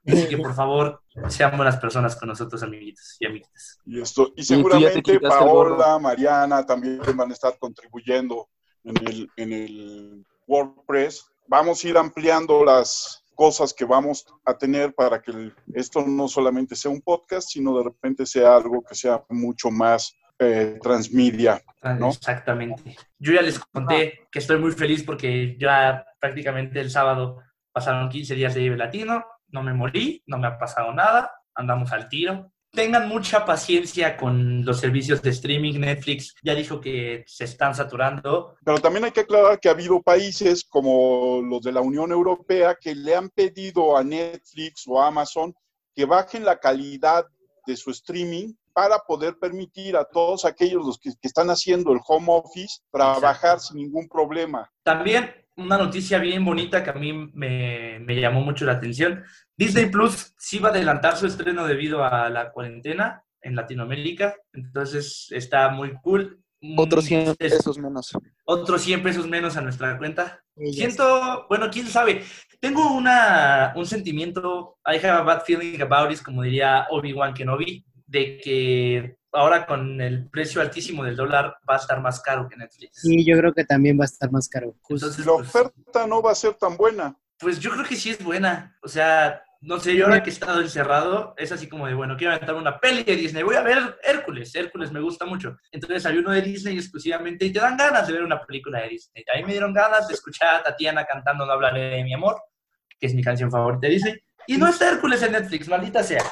Así 0.08 0.28
que 0.28 0.38
por 0.38 0.54
favor, 0.54 1.00
sean 1.28 1.56
buenas 1.56 1.76
personas 1.76 2.16
con 2.16 2.28
nosotros, 2.28 2.62
amiguitos 2.62 3.16
y 3.20 3.26
amiguitas. 3.26 3.78
Y, 3.84 4.00
esto, 4.00 4.32
y 4.36 4.42
seguramente 4.42 5.20
Paola. 5.20 5.98
Mariana 5.98 6.64
también 6.64 7.00
van 7.14 7.30
a 7.30 7.34
estar 7.34 7.58
contribuyendo 7.58 8.48
en 8.84 8.96
el, 9.06 9.30
en 9.36 9.52
el 9.52 10.26
WordPress. 10.46 11.26
Vamos 11.46 11.84
a 11.84 11.88
ir 11.88 11.96
ampliando 11.98 12.64
las 12.64 13.22
cosas 13.34 13.72
que 13.72 13.84
vamos 13.84 14.26
a 14.44 14.54
tener 14.56 14.94
para 14.94 15.20
que 15.22 15.30
el- 15.30 15.54
esto 15.74 16.04
no 16.06 16.26
solamente 16.26 16.74
sea 16.74 16.90
un 16.90 17.00
podcast, 17.00 17.48
sino 17.50 17.76
de 17.78 17.84
repente 17.84 18.26
sea 18.26 18.56
algo 18.56 18.82
que 18.82 18.94
sea 18.94 19.22
mucho 19.28 19.70
más 19.70 20.12
eh, 20.40 20.78
transmedia. 20.82 21.60
¿no? 21.98 22.10
Exactamente. 22.10 22.96
Yo 23.18 23.32
ya 23.32 23.42
les 23.42 23.58
conté 23.58 24.26
que 24.30 24.38
estoy 24.38 24.58
muy 24.58 24.70
feliz 24.72 25.02
porque 25.02 25.56
ya 25.58 26.04
prácticamente 26.20 26.80
el 26.80 26.90
sábado 26.90 27.38
pasaron 27.72 28.08
15 28.08 28.34
días 28.36 28.54
de 28.54 28.60
Vive 28.60 28.76
Latino, 28.76 29.24
no 29.48 29.62
me 29.62 29.72
morí, 29.72 30.22
no 30.26 30.38
me 30.38 30.46
ha 30.46 30.58
pasado 30.58 30.92
nada, 30.92 31.30
andamos 31.54 31.92
al 31.92 32.08
tiro. 32.08 32.50
Tengan 32.70 33.08
mucha 33.08 33.46
paciencia 33.46 34.16
con 34.16 34.64
los 34.64 34.78
servicios 34.78 35.22
de 35.22 35.30
streaming. 35.30 35.80
Netflix 35.80 36.34
ya 36.42 36.54
dijo 36.54 36.80
que 36.80 37.24
se 37.26 37.44
están 37.44 37.74
saturando. 37.74 38.56
Pero 38.62 38.78
también 38.78 39.04
hay 39.04 39.10
que 39.10 39.20
aclarar 39.20 39.58
que 39.58 39.68
ha 39.68 39.72
habido 39.72 40.02
países 40.02 40.64
como 40.64 41.40
los 41.42 41.62
de 41.62 41.72
la 41.72 41.80
Unión 41.80 42.12
Europea 42.12 42.76
que 42.78 42.94
le 42.94 43.16
han 43.16 43.30
pedido 43.30 43.96
a 43.96 44.04
Netflix 44.04 44.84
o 44.86 45.00
a 45.00 45.06
Amazon 45.06 45.54
que 45.94 46.04
bajen 46.04 46.44
la 46.44 46.58
calidad 46.58 47.24
de 47.66 47.76
su 47.76 47.90
streaming 47.90 48.52
para 48.72 48.98
poder 48.98 49.38
permitir 49.38 49.96
a 49.96 50.04
todos 50.04 50.44
aquellos 50.44 50.86
los 50.86 50.98
que, 50.98 51.10
que 51.10 51.26
están 51.26 51.48
haciendo 51.48 51.92
el 51.92 51.98
home 52.06 52.28
office 52.28 52.80
trabajar 52.92 53.58
sin 53.58 53.78
ningún 53.78 54.08
problema. 54.08 54.70
También 54.84 55.34
una 55.58 55.76
noticia 55.76 56.18
bien 56.18 56.44
bonita 56.44 56.82
que 56.82 56.90
a 56.90 56.94
mí 56.94 57.12
me, 57.12 57.98
me 58.00 58.18
llamó 58.20 58.40
mucho 58.40 58.64
la 58.64 58.72
atención. 58.72 59.24
Disney 59.56 59.86
Plus 59.90 60.34
sí 60.38 60.58
va 60.58 60.68
a 60.68 60.72
adelantar 60.72 61.16
su 61.16 61.26
estreno 61.26 61.66
debido 61.66 62.04
a 62.04 62.30
la 62.30 62.50
cuarentena 62.52 63.22
en 63.42 63.54
Latinoamérica. 63.56 64.36
Entonces 64.52 65.28
está 65.30 65.68
muy 65.68 65.92
cool. 66.02 66.40
Otros 66.76 67.04
Mm, 67.04 67.08
100 67.08 67.20
es- 67.28 67.36
pesos 67.36 67.78
menos. 67.78 68.10
Otros 68.44 68.80
100 68.82 69.02
pesos 69.02 69.28
menos 69.28 69.56
a 69.56 69.60
nuestra 69.60 69.96
cuenta. 69.98 70.42
Ya 70.56 70.72
Siento, 70.72 71.46
bueno, 71.48 71.68
quién 71.70 71.86
sabe. 71.86 72.24
Tengo 72.60 72.92
una, 72.96 73.72
un 73.76 73.86
sentimiento, 73.86 74.78
I 74.86 74.96
have 74.96 75.08
a 75.10 75.20
bad 75.22 75.42
feeling 75.44 75.80
about 75.82 76.10
it, 76.12 76.20
como 76.22 76.42
diría 76.42 76.86
Obi-Wan 76.90 77.34
Kenobi, 77.34 77.84
de 78.06 78.38
que 78.38 79.17
ahora 79.32 79.66
con 79.66 80.00
el 80.00 80.28
precio 80.30 80.60
altísimo 80.60 81.04
del 81.04 81.16
dólar 81.16 81.56
va 81.68 81.74
a 81.74 81.78
estar 81.78 82.00
más 82.00 82.20
caro 82.20 82.48
que 82.48 82.56
Netflix. 82.56 83.00
Sí, 83.02 83.24
yo 83.24 83.36
creo 83.38 83.52
que 83.52 83.64
también 83.64 83.98
va 83.98 84.04
a 84.04 84.06
estar 84.06 84.30
más 84.30 84.48
caro. 84.48 84.74
Entonces, 84.88 85.24
La 85.26 85.32
pues, 85.34 85.48
oferta 85.48 86.06
no 86.06 86.22
va 86.22 86.32
a 86.32 86.34
ser 86.34 86.54
tan 86.54 86.76
buena. 86.76 87.16
Pues 87.38 87.60
yo 87.60 87.70
creo 87.70 87.84
que 87.84 87.96
sí 87.96 88.10
es 88.10 88.22
buena. 88.24 88.76
O 88.82 88.88
sea, 88.88 89.42
no 89.60 89.78
sé, 89.78 89.94
yo 89.96 90.06
ahora 90.06 90.22
que 90.22 90.30
he 90.30 90.32
estado 90.32 90.60
encerrado, 90.60 91.34
es 91.36 91.52
así 91.52 91.68
como 91.68 91.86
de, 91.86 91.94
bueno, 91.94 92.16
quiero 92.16 92.32
aventar 92.32 92.54
una 92.54 92.78
peli 92.80 93.02
de 93.04 93.16
Disney. 93.16 93.42
Voy 93.42 93.56
a 93.56 93.62
ver 93.62 93.98
Hércules. 94.02 94.54
Hércules 94.54 94.90
me 94.92 95.00
gusta 95.00 95.24
mucho. 95.26 95.56
Entonces 95.70 96.04
hay 96.06 96.16
uno 96.18 96.32
de 96.32 96.42
Disney 96.42 96.76
exclusivamente 96.76 97.44
y 97.44 97.52
te 97.52 97.60
dan 97.60 97.76
ganas 97.76 98.06
de 98.06 98.12
ver 98.14 98.22
una 98.22 98.40
película 98.40 98.80
de 98.80 98.88
Disney. 98.90 99.24
A 99.32 99.36
mí 99.38 99.44
me 99.44 99.52
dieron 99.52 99.72
ganas 99.74 100.08
de 100.08 100.14
escuchar 100.14 100.54
a 100.56 100.62
Tatiana 100.62 101.04
cantando 101.04 101.44
No 101.44 101.52
hablaré 101.52 101.96
de 101.96 102.04
mi 102.04 102.14
amor, 102.14 102.40
que 102.98 103.06
es 103.06 103.14
mi 103.14 103.22
canción 103.22 103.50
favorita 103.50 103.86
de 103.86 103.92
Disney. 103.94 104.14
Y 104.46 104.56
no 104.56 104.66
está 104.68 104.90
Hércules 104.90 105.22
en 105.22 105.32
Netflix, 105.32 105.68
maldita 105.68 106.02
sea. 106.02 106.24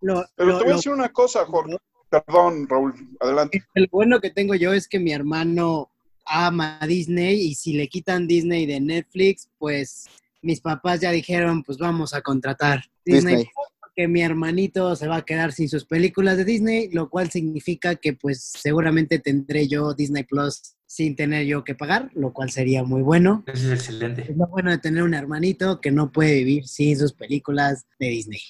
Lo, 0.00 0.24
Pero 0.34 0.48
lo- 0.50 0.58
te 0.58 0.64
voy 0.64 0.72
a 0.72 0.76
decir 0.76 0.92
una 0.92 1.10
cosa, 1.10 1.44
Jorge. 1.46 1.76
Perdón, 2.10 2.68
Raúl, 2.68 2.94
adelante. 3.20 3.62
el 3.74 3.88
bueno 3.90 4.20
que 4.20 4.30
tengo 4.30 4.54
yo 4.56 4.72
es 4.72 4.88
que 4.88 4.98
mi 4.98 5.12
hermano 5.12 5.90
ama 6.26 6.78
a 6.80 6.86
Disney 6.86 7.40
y 7.40 7.54
si 7.54 7.72
le 7.72 7.88
quitan 7.88 8.26
Disney 8.26 8.66
de 8.66 8.80
Netflix, 8.80 9.48
pues 9.58 10.06
mis 10.42 10.60
papás 10.60 11.00
ya 11.00 11.10
dijeron, 11.10 11.62
pues 11.62 11.78
vamos 11.78 12.14
a 12.14 12.22
contratar 12.22 12.84
Disney. 13.04 13.36
Disney. 13.36 13.52
Porque 13.80 14.08
mi 14.08 14.22
hermanito 14.22 14.94
se 14.94 15.08
va 15.08 15.16
a 15.16 15.24
quedar 15.24 15.52
sin 15.52 15.68
sus 15.68 15.84
películas 15.84 16.36
de 16.36 16.44
Disney, 16.44 16.90
lo 16.92 17.10
cual 17.10 17.30
significa 17.30 17.96
que 17.96 18.12
pues 18.12 18.42
seguramente 18.42 19.18
tendré 19.18 19.66
yo 19.66 19.94
Disney 19.94 20.24
Plus 20.24 20.76
sin 20.86 21.14
tener 21.16 21.46
yo 21.46 21.62
que 21.64 21.74
pagar, 21.74 22.10
lo 22.14 22.32
cual 22.32 22.50
sería 22.50 22.82
muy 22.82 23.02
bueno. 23.02 23.44
Eso 23.46 23.72
es 23.72 23.80
excelente. 23.80 24.22
Es 24.22 24.36
lo 24.36 24.46
bueno 24.46 24.70
de 24.70 24.78
tener 24.78 25.02
un 25.02 25.14
hermanito 25.14 25.80
que 25.80 25.90
no 25.90 26.10
puede 26.10 26.34
vivir 26.34 26.66
sin 26.66 26.98
sus 26.98 27.12
películas 27.12 27.86
de 27.98 28.08
Disney. 28.08 28.40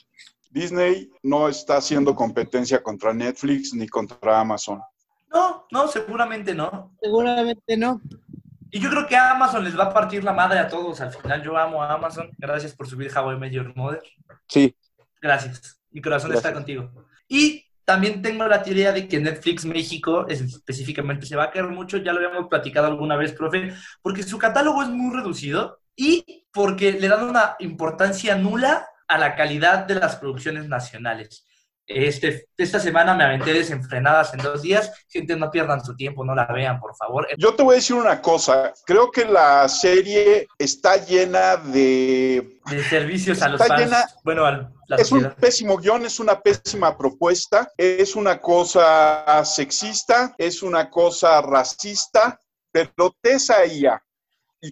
Disney 0.51 1.11
no 1.23 1.49
está 1.49 1.77
haciendo 1.79 2.15
competencia 2.15 2.83
contra 2.83 3.15
Netflix 3.15 3.73
ni 3.75 3.89
contra 3.89 4.41
Amazon. 4.41 4.81
No, 5.33 5.67
no, 5.71 5.89
seguramente 5.89 6.55
no. 6.55 6.93
Seguramente 7.01 7.77
no. 7.77 8.01
Y 8.73 8.81
yo 8.81 8.91
creo 8.91 9.07
que 9.07 9.17
Amazon 9.17 9.65
les 9.65 9.79
va 9.79 9.85
a 9.85 9.93
partir 9.95 10.23
la 10.25 10.33
madre 10.33 10.59
a 10.59 10.69
todos. 10.69 11.01
Al 11.01 11.13
final 11.13 11.43
yo 11.43 11.57
amo 11.57 11.83
a 11.83 11.95
Amazon. 11.95 12.31
Gracias 12.39 12.75
por 12.75 12.89
subir 12.89 13.11
How 13.17 13.33
I 13.33 13.37
Met 13.39 13.53
Your 13.53 13.75
Mother. 13.77 14.03
Sí, 14.49 14.75
Gracias. 15.23 15.81
Mi 15.91 16.01
corazón 16.01 16.33
está 16.33 16.53
contigo. 16.53 16.91
Y 17.29 17.65
también 17.85 18.23
tengo 18.23 18.47
la 18.47 18.63
teoría 18.63 18.93
de 18.93 19.07
que 19.09 19.19
Netflix 19.21 19.65
México 19.65 20.27
es- 20.29 20.41
específicamente 20.41 21.27
se 21.27 21.37
va 21.37 21.45
a 21.45 21.51
caer 21.51 21.67
mucho, 21.67 21.97
ya 21.99 22.13
lo 22.13 22.19
habíamos 22.25 22.49
platicado 22.49 22.87
alguna 22.87 23.17
vez, 23.17 23.33
profe, 23.33 23.75
porque 24.03 24.23
su 24.23 24.39
catálogo 24.39 24.83
es 24.83 24.89
muy 24.89 25.15
reducido 25.15 25.81
y 25.97 26.47
porque 26.53 26.93
le 26.93 27.09
dan 27.09 27.29
una 27.29 27.57
importancia 27.59 28.37
nula 28.37 28.87
a 29.11 29.19
la 29.19 29.35
calidad 29.35 29.87
de 29.87 29.97
las 29.97 30.17
producciones 30.17 30.67
nacionales. 30.69 31.45
Este, 31.85 32.47
esta 32.57 32.79
semana 32.79 33.15
me 33.15 33.25
aventé 33.25 33.53
desenfrenadas 33.53 34.33
en 34.35 34.41
dos 34.41 34.63
días. 34.63 34.93
Gente, 35.09 35.35
no 35.35 35.51
pierdan 35.51 35.85
su 35.85 35.97
tiempo, 35.97 36.25
no 36.25 36.37
la 36.37 36.47
vean, 36.47 36.79
por 36.79 36.95
favor. 36.95 37.27
Yo 37.37 37.53
te 37.57 37.65
voy 37.65 37.73
a 37.73 37.77
decir 37.79 37.97
una 37.97 38.23
cosa. 38.23 38.73
Creo 38.87 39.11
que 39.11 39.25
la 39.25 39.69
serie 39.69 40.47
está 40.57 41.05
llena 41.05 41.57
de 41.57 42.61
De 42.71 42.85
servicios 42.85 43.43
a 43.43 43.49
los 43.49 43.61
Está 43.61 43.75
fans. 43.75 43.85
llena- 43.87 44.07
bueno, 44.23 44.73
Es 44.97 45.11
un 45.11 45.29
pésimo 45.41 45.77
guion, 45.79 46.05
es 46.07 46.21
una 46.21 46.39
pésima 46.41 46.97
propuesta, 46.97 47.69
es 47.77 48.15
una 48.15 48.41
cosa 48.41 49.45
sexista, 49.45 50.33
es 50.39 50.63
una 50.63 50.89
cosa 50.89 51.43
racista, 51.43 52.41
pero 52.71 53.17
Tessa 53.21 53.67
y 53.67 53.83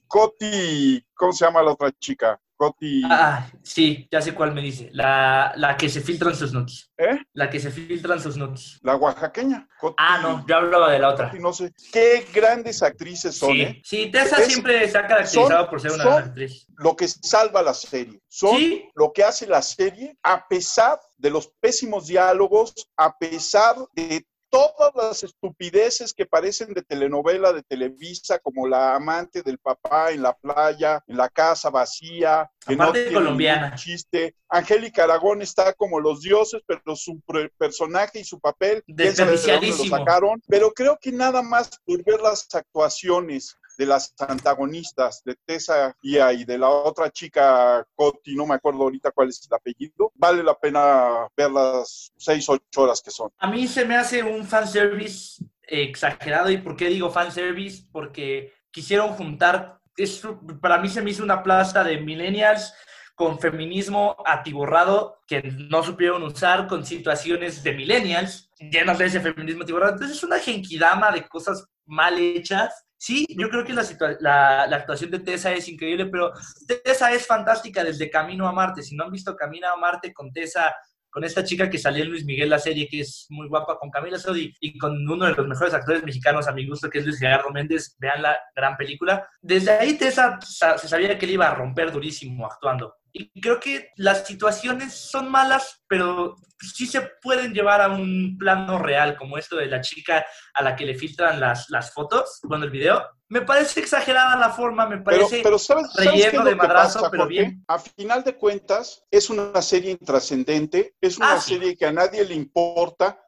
Coti, 0.07 1.05
¿cómo 1.15 1.33
se 1.33 1.45
llama 1.45 1.63
la 1.63 1.73
otra 1.73 1.91
chica? 1.99 2.39
Coti, 2.59 3.03
Ah, 3.05 3.49
sí, 3.63 4.09
ya 4.11 4.21
sé 4.21 4.35
cuál 4.35 4.53
me 4.53 4.61
dice. 4.61 4.91
La, 4.93 5.53
la 5.55 5.77
que 5.77 5.89
se 5.89 6.01
filtran 6.01 6.35
sus 6.35 6.53
nudes. 6.53 6.91
¿eh? 6.99 7.21
La 7.33 7.49
que 7.49 7.61
se 7.61 7.71
filtran 7.71 8.21
sus 8.21 8.37
nudes. 8.37 8.81
La 8.83 8.97
oaxaqueña. 8.97 9.69
Coti- 9.81 9.95
Ah, 9.97 10.19
no, 10.21 10.45
yo 10.45 10.57
hablaba 10.57 10.91
de 10.91 10.99
la 10.99 11.11
otra. 11.11 11.31
Coti, 11.31 11.41
no 11.41 11.53
sé. 11.53 11.73
Qué 11.93 12.27
grandes 12.35 12.83
actrices 12.83 13.37
son, 13.39 13.53
Sí, 13.53 13.63
¿eh? 13.63 13.81
sí, 13.85 14.11
Tessa 14.11 14.39
Es- 14.43 14.49
siempre 14.49 14.89
se 14.89 14.99
ha 14.99 15.07
caracterizado 15.07 15.49
son- 15.61 15.71
por 15.71 15.81
ser 15.81 15.93
una 15.93 16.05
gran 16.05 16.19
actriz. 16.25 16.67
Lo 16.79 16.97
que 16.97 17.07
salva 17.07 17.63
la 17.63 17.75
serie. 17.75 18.21
Son 18.27 18.57
Sí, 18.57 18.89
lo 18.97 19.13
que 19.13 19.23
hace 19.23 19.47
la 19.47 19.63
serie, 19.63 20.19
a 20.25 20.45
pesar 20.49 20.99
de 21.17 21.31
los 21.31 21.47
pésimos 21.61 22.09
diálogos, 22.09 22.75
a 22.97 23.17
pesar 23.17 23.77
de 23.95 24.27
todas 24.51 24.93
las 24.95 25.23
estupideces 25.23 26.15
que 26.15 26.27
parecen 26.27 26.73
de 26.75 26.83
telenovela 26.83 27.53
de 27.53 27.63
Televisa, 27.63 28.39
como 28.39 28.67
la 28.67 28.95
amante 28.95 29.43
del 29.43 29.59
papá 29.59 30.11
en 30.11 30.23
la 30.23 30.33
playa, 30.33 31.03
en 31.07 31.17
la 31.17 31.29
casa 31.29 31.71
vacía, 31.71 32.51
que 32.67 32.77
no 32.77 32.85
Aparte 32.85 33.13
colombiana. 33.13 33.75
chiste. 33.75 34.35
Angélica 34.49 35.05
Aragón 35.05 35.43
está 35.43 35.73
como 35.75 36.01
los 36.01 36.23
dioses, 36.23 36.63
pero 36.67 36.97
su 36.97 37.21
personaje 37.59 38.21
y 38.21 38.25
su 38.25 38.41
papel, 38.41 38.83
quién 38.87 39.15
sabe 39.15 39.37
de 39.37 39.53
dónde 39.53 39.69
lo 39.69 39.85
sacaron. 39.85 40.43
Pero 40.49 40.73
creo 40.73 40.99
que 41.01 41.13
nada 41.13 41.43
más 41.43 41.71
por 41.85 42.03
ver 42.05 42.21
las 42.21 42.47
actuaciones 42.55 43.58
de 43.79 43.87
las 43.87 44.13
antagonistas, 44.19 45.23
de 45.25 45.37
Tessa 45.47 45.97
Ia 46.03 46.33
y 46.33 46.45
de 46.45 46.59
la 46.59 46.69
otra 46.69 47.11
chica 47.11 47.87
Coti, 47.95 48.35
no 48.35 48.47
me 48.47 48.57
acuerdo 48.57 48.83
ahorita 48.83 49.13
cuál 49.13 49.29
es 49.29 49.47
el 49.49 49.55
apellido, 49.55 50.13
vale 50.15 50.43
la 50.43 50.55
pena 50.55 51.29
ver 51.37 51.51
las 51.51 52.13
seis, 52.19 52.47
ocho 52.49 52.83
horas 52.83 53.01
que 53.01 53.11
son. 53.11 53.31
a 53.39 53.51
mí 53.51 53.67
se 53.67 53.85
me 53.87 53.97
hace 53.97 54.23
un 54.23 54.45
fanservice 54.45 55.43
exagerado. 55.69 56.51
¿Y 56.51 56.59
por 56.59 56.77
qué 56.77 56.89
digo 56.89 57.11
fanservice? 57.11 57.85
Porque 57.93 58.53
quisieron 58.71 59.11
juntar, 59.11 59.81
es, 59.97 60.23
para 60.61 60.79
mí 60.79 60.89
se 60.89 61.03
me 61.03 61.11
hizo 61.11 61.23
una 61.23 61.43
plasta 61.43 61.85
de 61.85 62.01
millennials 62.01 62.73
con 63.15 63.39
feminismo 63.39 64.17
atiborrado 64.25 65.19
que 65.27 65.43
no 65.43 65.83
supieron 65.83 66.23
usar, 66.23 66.69
con 66.69 66.87
situaciones 66.87 67.63
de 67.65 67.75
millennials 67.75 68.51
llenas 68.59 68.99
de 68.99 69.07
ese 69.07 69.21
feminismo 69.21 69.65
atiborrado. 69.65 69.95
Entonces 69.95 70.17
es 70.19 70.25
una 70.25 70.39
genkidama 70.39 71.11
de 71.11 71.27
cosas 71.27 71.67
mal 71.85 72.19
hechas. 72.19 72.87
Sí, 73.01 73.27
yo 73.39 73.49
creo 73.49 73.65
que 73.65 73.73
la, 73.73 73.85
la, 74.21 74.67
la 74.67 74.77
actuación 74.77 75.11
de 75.13 75.21
Tessa 75.21 75.53
es 75.53 75.69
increíble, 75.69 76.07
pero 76.07 76.33
Tessa 76.67 77.13
es 77.13 77.27
fantástica 77.27 77.85
desde 77.85 78.11
Camino 78.11 78.49
a 78.49 78.53
Marte. 78.53 78.83
Si 78.83 78.97
no 78.97 79.05
han 79.05 79.13
visto 79.13 79.37
Camino 79.37 79.69
a 79.69 79.77
Marte 79.77 80.13
con 80.13 80.33
Tessa, 80.33 80.75
con 81.09 81.23
esta 81.23 81.45
chica 81.45 81.71
que 81.71 81.79
salió 81.79 82.03
en 82.03 82.11
Luis 82.11 82.25
Miguel, 82.25 82.51
la 82.51 82.59
serie, 82.59 82.89
que 82.89 83.01
es 83.01 83.27
muy 83.31 83.47
guapa, 83.49 83.79
con 83.79 83.89
Camila 83.91 84.19
Sodi 84.19 84.53
y 84.61 84.77
con 84.77 85.09
uno 85.09 85.27
de 85.27 85.33
los 85.33 85.47
mejores 85.47 85.73
actores 85.75 86.03
mexicanos 86.05 86.49
a 86.49 86.53
mi 86.53 86.67
gusto, 86.67 86.91
que 86.91 86.99
es 86.99 87.05
Luis 87.07 87.19
Gerardo 87.21 87.51
Méndez, 87.51 87.97
vean 88.01 88.21
la 88.21 88.37
gran 88.55 88.77
película. 88.77 89.29
Desde 89.41 89.71
ahí 89.71 89.95
Tessa 89.97 90.39
sa- 90.43 90.77
se 90.77 90.89
sabía 90.89 91.17
que 91.17 91.25
él 91.27 91.33
iba 91.33 91.49
a 91.49 91.55
romper 91.55 91.93
durísimo 91.93 92.47
actuando. 92.47 92.97
Y 93.21 93.41
creo 93.41 93.59
que 93.59 93.91
las 93.97 94.25
situaciones 94.27 94.95
son 94.95 95.29
malas, 95.29 95.83
pero 95.89 96.37
sí 96.61 96.87
se 96.87 97.01
pueden 97.21 97.53
llevar 97.53 97.81
a 97.81 97.89
un 97.89 98.37
plano 98.39 98.79
real, 98.79 99.17
como 99.17 99.37
esto 99.39 99.57
de 99.57 99.67
la 99.67 99.81
chica 99.81 100.25
a 100.55 100.63
la 100.63 100.77
que 100.77 100.87
le 100.87 100.95
filtran 100.95 101.41
las, 101.41 101.69
las 101.69 101.93
fotos, 101.93 102.39
cuando 102.47 102.67
el 102.67 102.71
video. 102.73 103.05
Me 103.29 103.43
parece 103.43 103.81
exagerada 103.81 104.37
la 104.37 104.51
forma, 104.51 104.87
me 104.87 104.99
parece 104.99 105.41
pero, 105.43 105.59
¿sabes, 105.59 105.87
¿sabes 105.93 106.11
qué 106.11 106.19
es 106.19 106.25
relleno 106.27 106.45
de 106.45 106.55
madrazo, 106.55 107.01
pasa, 107.01 107.11
pero 107.11 107.27
bien. 107.27 107.65
A 107.67 107.79
final 107.81 108.23
de 108.23 108.37
cuentas, 108.37 109.05
es 109.11 109.29
una 109.31 109.61
serie 109.63 109.91
intrascendente, 109.91 110.95
es 111.01 111.19
una 111.19 111.35
Ah, 111.35 111.41
sí. 111.41 111.55
serie 111.55 111.77
que 111.77 111.87
a 111.87 111.93
nadie 111.93 112.25
le 112.25 112.35
importa, 112.35 113.21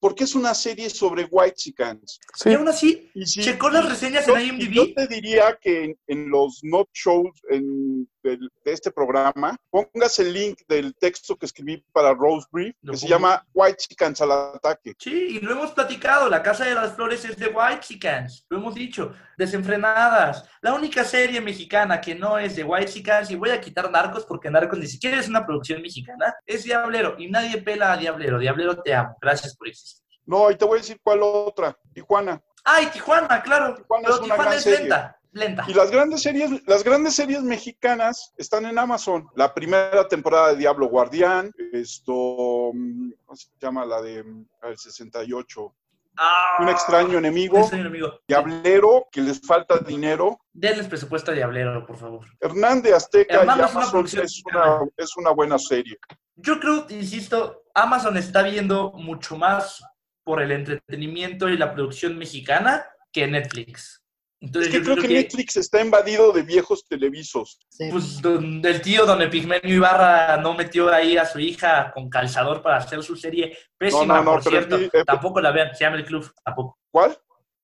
porque 0.00 0.24
es 0.24 0.34
una 0.34 0.54
serie 0.54 0.88
sobre 0.88 1.24
white 1.30 1.54
chickens. 1.56 2.18
Y 2.44 2.54
aún 2.54 2.68
así, 2.68 3.10
Y 3.14 3.26
si- 3.26 3.42
checó 3.42 3.70
las 3.70 3.84
y 3.84 3.88
reseñas 3.88 4.26
yo, 4.26 4.36
en 4.36 4.46
IMDb. 4.46 4.72
yo 4.72 4.94
te 4.94 5.06
diría 5.08 5.56
que 5.60 5.84
en, 5.84 5.98
en 6.06 6.30
los 6.30 6.60
not 6.62 6.88
shows 6.92 7.30
en- 7.50 8.08
del- 8.22 8.50
de 8.64 8.72
este 8.72 8.90
programa, 8.90 9.56
pongas 9.70 10.18
el 10.18 10.32
link 10.32 10.60
del 10.68 10.94
texto 10.94 11.36
que 11.36 11.46
escribí 11.46 11.84
para 11.92 12.14
Rose 12.14 12.46
Brief, 12.50 12.74
que 12.88 12.96
se 12.96 13.08
llama 13.08 13.44
White 13.52 13.76
Chickens 13.78 14.20
al 14.20 14.32
ataque. 14.32 14.94
Sí, 14.98 15.36
y 15.36 15.40
lo 15.40 15.52
hemos 15.52 15.72
platicado, 15.72 16.28
La 16.28 16.42
Casa 16.42 16.64
de 16.64 16.74
las 16.74 16.94
Flores 16.94 17.24
es 17.24 17.36
de 17.36 17.48
White 17.48 17.80
Chickens, 17.80 18.46
lo 18.48 18.58
hemos 18.58 18.74
dicho, 18.74 19.12
desenfrenadas. 19.36 20.44
La 20.60 20.74
única 20.74 21.04
serie 21.04 21.40
mexicana 21.40 22.00
que 22.00 22.14
no 22.14 22.38
es 22.38 22.56
de 22.56 22.64
White 22.64 22.92
Chickens, 22.92 23.30
y 23.30 23.36
voy 23.36 23.50
a 23.50 23.60
quitar 23.60 23.90
Narcos 23.90 24.24
porque 24.26 24.50
Narcos 24.50 24.78
ni 24.78 24.86
siquiera 24.86 25.18
es 25.18 25.28
una 25.28 25.44
producción 25.46 25.80
mexicana, 25.82 26.34
es 26.46 26.64
Diablero, 26.64 27.16
y 27.18 27.28
nadie 27.30 27.60
pela 27.62 27.92
a 27.92 27.96
Diablero. 27.96 28.38
Diablero, 28.38 28.82
te 28.82 28.94
amo, 28.94 29.16
gracias 29.20 29.56
por 29.56 29.68
existir. 29.68 30.02
No, 30.24 30.50
y 30.50 30.56
te 30.56 30.64
voy 30.64 30.78
a 30.78 30.82
decir 30.82 31.00
cuál 31.02 31.20
otra, 31.22 31.76
Tijuana. 31.92 32.40
¡Ay, 32.64 32.86
Tijuana, 32.86 33.42
claro! 33.42 33.74
Tijuana 33.74 34.02
pero 34.04 34.14
es 34.14 34.20
una 34.20 34.34
Tijuana 34.34 34.54
es 34.56 34.62
serie. 34.62 34.78
lenta, 34.80 35.16
lenta. 35.32 35.64
Y 35.66 35.74
las 35.74 35.90
grandes 35.90 36.22
series, 36.22 36.50
las 36.66 36.84
grandes 36.84 37.14
series 37.14 37.42
mexicanas 37.42 38.32
están 38.36 38.66
en 38.66 38.78
Amazon. 38.78 39.28
La 39.34 39.52
primera 39.52 40.06
temporada 40.08 40.50
de 40.50 40.56
Diablo 40.56 40.88
Guardián, 40.88 41.52
esto, 41.72 42.70
mm, 42.72 43.12
¿cómo 43.24 43.36
se 43.36 43.48
llama? 43.60 43.84
La 43.84 44.00
de 44.00 44.22
mm, 44.22 44.46
el 44.62 44.78
68. 44.78 45.74
Ah, 46.18 46.58
Un 46.60 46.68
extraño 46.68 47.18
enemigo. 47.18 47.64
Un 47.64 47.86
amigo. 47.86 48.20
Diablero, 48.28 49.08
que 49.10 49.22
les 49.22 49.40
falta 49.40 49.78
dinero. 49.78 50.40
Denles 50.52 50.86
presupuesto 50.86 51.30
a 51.30 51.34
Diablero, 51.34 51.86
por 51.86 51.96
favor. 51.96 52.26
Hernán 52.38 52.82
de 52.82 52.94
Azteca 52.94 53.40
Hermano, 53.40 53.62
y 53.62 53.64
es 53.64 53.74
una 53.74 53.82
Amazon 53.82 54.06
es 54.06 54.42
una, 54.44 54.80
es 54.96 55.16
una 55.16 55.30
buena 55.30 55.58
serie. 55.58 55.96
Yo 56.36 56.60
creo, 56.60 56.86
insisto, 56.90 57.62
Amazon 57.74 58.16
está 58.18 58.42
viendo 58.42 58.92
mucho 58.92 59.36
más 59.36 59.82
por 60.22 60.42
el 60.42 60.52
entretenimiento 60.52 61.48
y 61.48 61.56
la 61.56 61.72
producción 61.72 62.18
mexicana 62.18 62.84
que 63.10 63.26
Netflix. 63.26 64.01
Es 64.42 64.68
que 64.68 64.78
yo 64.78 64.82
creo 64.82 64.96
que 64.96 65.08
Netflix 65.08 65.56
está 65.56 65.80
invadido 65.80 66.32
de 66.32 66.42
viejos 66.42 66.84
televisos. 66.88 67.60
Sí. 67.68 67.88
pues, 67.92 68.20
don- 68.20 68.60
el 68.64 68.82
tío 68.82 69.06
don 69.06 69.22
Epigmenio 69.22 69.76
Ibarra 69.76 70.36
no 70.38 70.54
metió 70.54 70.92
ahí 70.92 71.16
a 71.16 71.24
su 71.24 71.38
hija 71.38 71.92
con 71.94 72.10
calzador 72.10 72.60
para 72.60 72.78
hacer 72.78 73.02
su 73.04 73.14
serie 73.16 73.56
pésima, 73.78 74.04
No, 74.04 74.14
no, 74.14 74.22
no, 74.24 74.32
por 74.32 74.42
cierto. 74.42 74.76
eh, 74.78 74.90
Tampoco 75.06 75.40
la 75.40 75.52
vean, 75.52 75.74
se 75.76 75.84
llama 75.84 75.96
El 75.96 76.04
Club, 76.04 76.28
tampoco. 76.44 76.78
¿Cuál? 76.90 77.16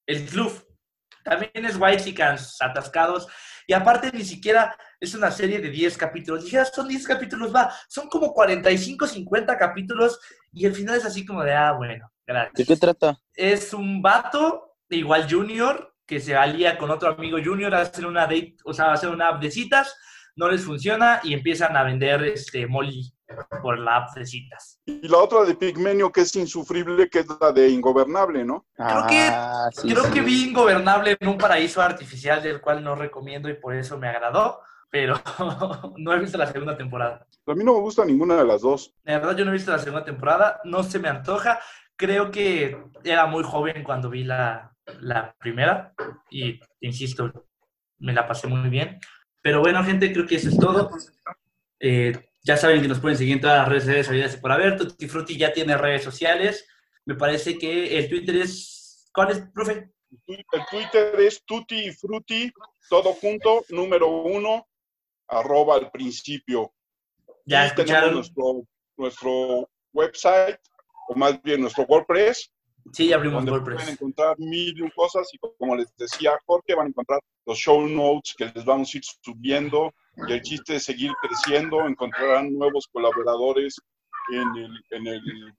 El 0.07 0.25
Club. 0.27 0.64
También 1.25 1.51
es 1.67 1.77
White 1.79 2.05
Chickens, 2.05 2.57
atascados. 2.61 3.27
Y 3.67 3.73
aparte 3.75 4.11
ni 4.14 4.25
siquiera 4.25 4.75
es 4.99 5.14
una 5.14 5.31
serie 5.31 5.59
de 5.61 5.69
10 5.69 5.99
capítulos. 5.99 6.45
Dijeras, 6.45 6.71
son 6.75 6.88
10 6.88 7.07
capítulos, 7.07 7.55
va. 7.55 7.71
Son 7.88 8.09
como 8.09 8.33
45, 8.33 9.07
50 9.07 9.59
capítulos. 9.59 10.19
Y 10.53 10.64
el 10.64 10.75
final 10.75 10.97
es 10.97 11.05
así 11.05 11.27
como 11.27 11.43
de, 11.43 11.53
ah, 11.53 11.73
bueno, 11.73 12.11
¿De 12.27 12.33
gracias. 12.33 12.67
qué 12.69 12.77
trata? 12.77 13.19
Es 13.35 13.75
un 13.75 14.01
vato, 14.01 14.77
igual 14.88 15.27
Junior, 15.31 15.95
que 16.09 16.18
se 16.21 16.35
alía 16.35 16.79
con 16.79 16.90
otro 16.90 17.11
amigo 17.11 17.37
Junior 17.44 17.73
a 17.75 17.83
hacer 17.83 18.07
una 18.07 18.23
date, 18.23 18.57
o 18.64 18.73
sea, 18.73 18.87
a 18.87 18.92
hacer 18.94 19.11
una 19.11 19.29
app 19.29 19.42
de 19.42 19.51
citas. 19.51 19.94
No 20.37 20.49
les 20.49 20.64
funciona 20.64 21.21
y 21.23 21.35
empiezan 21.35 21.77
a 21.77 21.83
vender 21.83 22.23
este 22.25 22.66
Molly 22.66 23.12
por 23.61 23.79
la 23.79 23.97
app 23.97 24.14
de 24.16 24.25
citas. 24.25 24.81
Y 24.87 25.07
la 25.07 25.18
otra 25.18 25.44
de 25.44 25.55
Pigmenio, 25.55 26.11
que 26.11 26.23
es 26.23 26.35
insufrible, 26.37 27.11
que 27.11 27.18
es 27.21 27.27
la 27.40 27.53
de 27.53 27.68
Ingobernable, 27.68 28.44
¿no? 28.44 28.66
Creo 28.75 29.07
que- 29.07 29.29
Ah, 29.31 29.68
sí, 29.73 29.90
Creo 29.92 30.05
sí. 30.05 30.12
que 30.12 30.21
vi 30.23 30.49
Ingobernable 30.49 31.16
en 31.21 31.29
un 31.29 31.37
paraíso 31.37 31.83
artificial 31.83 32.42
del 32.42 32.61
cual 32.62 32.83
no 32.83 32.94
recomiendo 32.94 33.51
y 33.51 33.55
por 33.55 33.75
eso 33.75 33.99
me 33.99 34.09
agradó, 34.09 34.61
pero 34.88 35.14
no 35.99 36.14
he 36.14 36.18
visto 36.21 36.38
la 36.38 36.47
segunda 36.47 36.75
temporada. 36.77 37.27
A 37.47 37.55
mí 37.55 37.64
no 37.64 37.75
me 37.75 37.81
gusta 37.81 38.05
ninguna 38.07 38.37
de 38.37 38.44
las 38.47 38.62
dos. 38.62 38.94
La 39.05 39.18
verdad 39.18 39.37
yo 39.37 39.44
no 39.44 39.51
he 39.51 39.55
visto 39.55 39.73
la 39.73 39.79
segunda 39.79 40.05
temporada, 40.07 40.61
no 40.64 40.83
se 40.83 40.99
me 40.99 41.09
antoja. 41.09 41.61
Creo 41.97 42.31
que 42.31 42.79
era 43.05 43.27
muy 43.27 43.42
joven 43.44 43.83
cuando 43.83 44.09
vi 44.09 44.23
la, 44.25 44.73
la 45.01 45.35
primera 45.38 45.94
y, 46.31 46.61
insisto, 46.81 47.48
me 47.98 48.12
la 48.12 48.27
pasé 48.27 48.46
muy 48.46 48.68
bien. 48.68 48.98
Pero 49.42 49.61
bueno, 49.61 49.83
gente, 49.85 50.12
creo 50.12 50.27
que 50.27 50.37
eso 50.37 50.48
es 50.48 50.59
todo. 50.59 50.90
Eh, 51.81 52.31
ya 52.42 52.57
saben 52.57 52.83
que 52.83 52.88
nos 52.88 53.01
pueden 53.01 53.18
seguir 53.18 53.35
en 53.35 53.40
todas 53.40 53.59
las 53.59 53.68
redes 53.68 53.85
sociales 53.85 54.09
habidas 54.09 54.37
por 54.37 54.53
haber. 54.53 54.77
Tutti 54.77 55.09
Frutti 55.09 55.37
ya 55.37 55.53
tiene 55.53 55.77
redes 55.77 56.03
sociales. 56.03 56.66
Me 57.05 57.14
parece 57.14 57.59
que 57.59 57.98
el 57.98 58.09
Twitter 58.09 58.37
es... 58.37 59.11
¿Cuál 59.12 59.31
es, 59.31 59.40
profe? 59.53 59.90
El 60.27 60.64
Twitter 60.70 61.20
es 61.20 61.44
Tutti 61.44 61.90
Frutti, 61.92 62.53
todo 62.88 63.12
junto, 63.12 63.64
número 63.70 64.09
uno, 64.09 64.66
arroba 65.29 65.77
al 65.77 65.90
principio. 65.90 66.72
Ya 67.44 67.66
escucharon. 67.66 68.14
nuestro, 68.14 68.66
nuestro 68.96 69.70
website, 69.92 70.59
o 71.09 71.14
más 71.14 71.40
bien 71.42 71.61
nuestro 71.61 71.85
WordPress, 71.85 72.51
Sí, 72.92 73.12
abrimos 73.12 73.44
donde 73.44 73.53
WordPress. 73.53 73.77
pueden 73.77 73.92
encontrar 73.92 74.38
mil 74.38 74.85
y 74.85 74.90
cosas 74.90 75.29
y 75.33 75.38
como 75.38 75.77
les 75.77 75.94
decía 75.96 76.38
Jorge, 76.46 76.74
van 76.74 76.87
a 76.87 76.88
encontrar 76.88 77.20
los 77.46 77.59
show 77.59 77.87
notes 77.87 78.35
que 78.37 78.46
les 78.46 78.64
vamos 78.64 78.92
a 78.94 78.98
ir 78.98 79.03
subiendo 79.22 79.92
y 80.27 80.33
el 80.33 80.42
chiste 80.42 80.77
es 80.77 80.85
seguir 80.85 81.12
creciendo, 81.20 81.87
encontrarán 81.87 82.53
nuevos 82.53 82.88
colaboradores 82.90 83.81
en 84.33 84.57
el, 84.57 84.85
en 84.90 85.07
el 85.07 85.55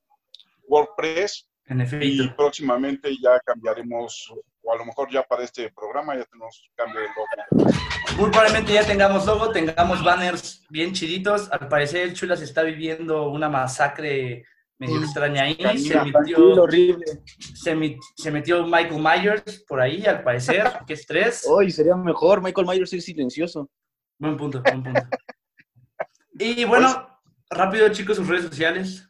WordPress 0.68 1.48
En 1.68 1.88
y 2.02 2.28
próximamente 2.30 3.10
ya 3.22 3.40
cambiaremos, 3.46 4.34
o 4.64 4.74
a 4.74 4.78
lo 4.78 4.86
mejor 4.86 5.12
ya 5.12 5.24
para 5.24 5.44
este 5.44 5.72
programa 5.72 6.16
ya 6.16 6.26
tenemos 6.26 6.70
cambio 6.76 7.00
de 7.02 7.08
logo. 7.08 7.70
Muy 8.18 8.30
probablemente 8.32 8.74
ya 8.74 8.86
tengamos 8.86 9.26
logo, 9.26 9.52
tengamos 9.52 10.04
banners 10.04 10.66
bien 10.70 10.94
chiditos. 10.94 11.50
Al 11.52 11.68
parecer 11.68 12.04
el 12.04 12.14
Chulas 12.14 12.42
está 12.42 12.64
viviendo 12.64 13.30
una 13.30 13.50
masacre 13.50 14.46
medio 14.80 14.98
Sí. 15.00 15.04
extraña 15.04 15.44
ahí. 15.44 15.78
Se 15.78 16.02
metió, 16.02 16.64
horrible. 16.64 17.06
se, 17.38 17.98
se 18.16 18.32
metió 18.32 18.66
Michael 18.66 19.02
Myers 19.02 19.64
por 19.68 19.82
ahí, 19.82 20.06
al 20.06 20.24
parecer. 20.24 20.64
Qué 20.88 20.94
estrés. 20.94 21.46
Hoy 21.48 21.70
sería 21.72 21.96
mejor 21.96 22.42
Michael 22.42 22.66
Myers 22.68 22.90
ser 22.90 23.02
silencioso. 23.02 23.70
Buen 24.18 24.38
punto, 24.38 24.62
buen 24.64 24.84
punto. 24.84 25.02
Y 26.34 26.64
bueno, 26.66 27.08
rápido 27.50 27.90
chicos, 27.90 28.18
sus 28.18 28.28
redes 28.28 28.46
sociales. 28.46 29.06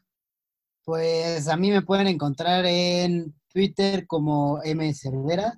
Pues 0.84 1.48
a 1.48 1.56
mí 1.56 1.70
me 1.70 1.84
pueden 1.84 2.08
encontrar 2.08 2.66
en 2.66 3.36
Twitter 3.54 4.08
como 4.08 4.60
M 4.64 4.92
Cervera, 4.96 5.54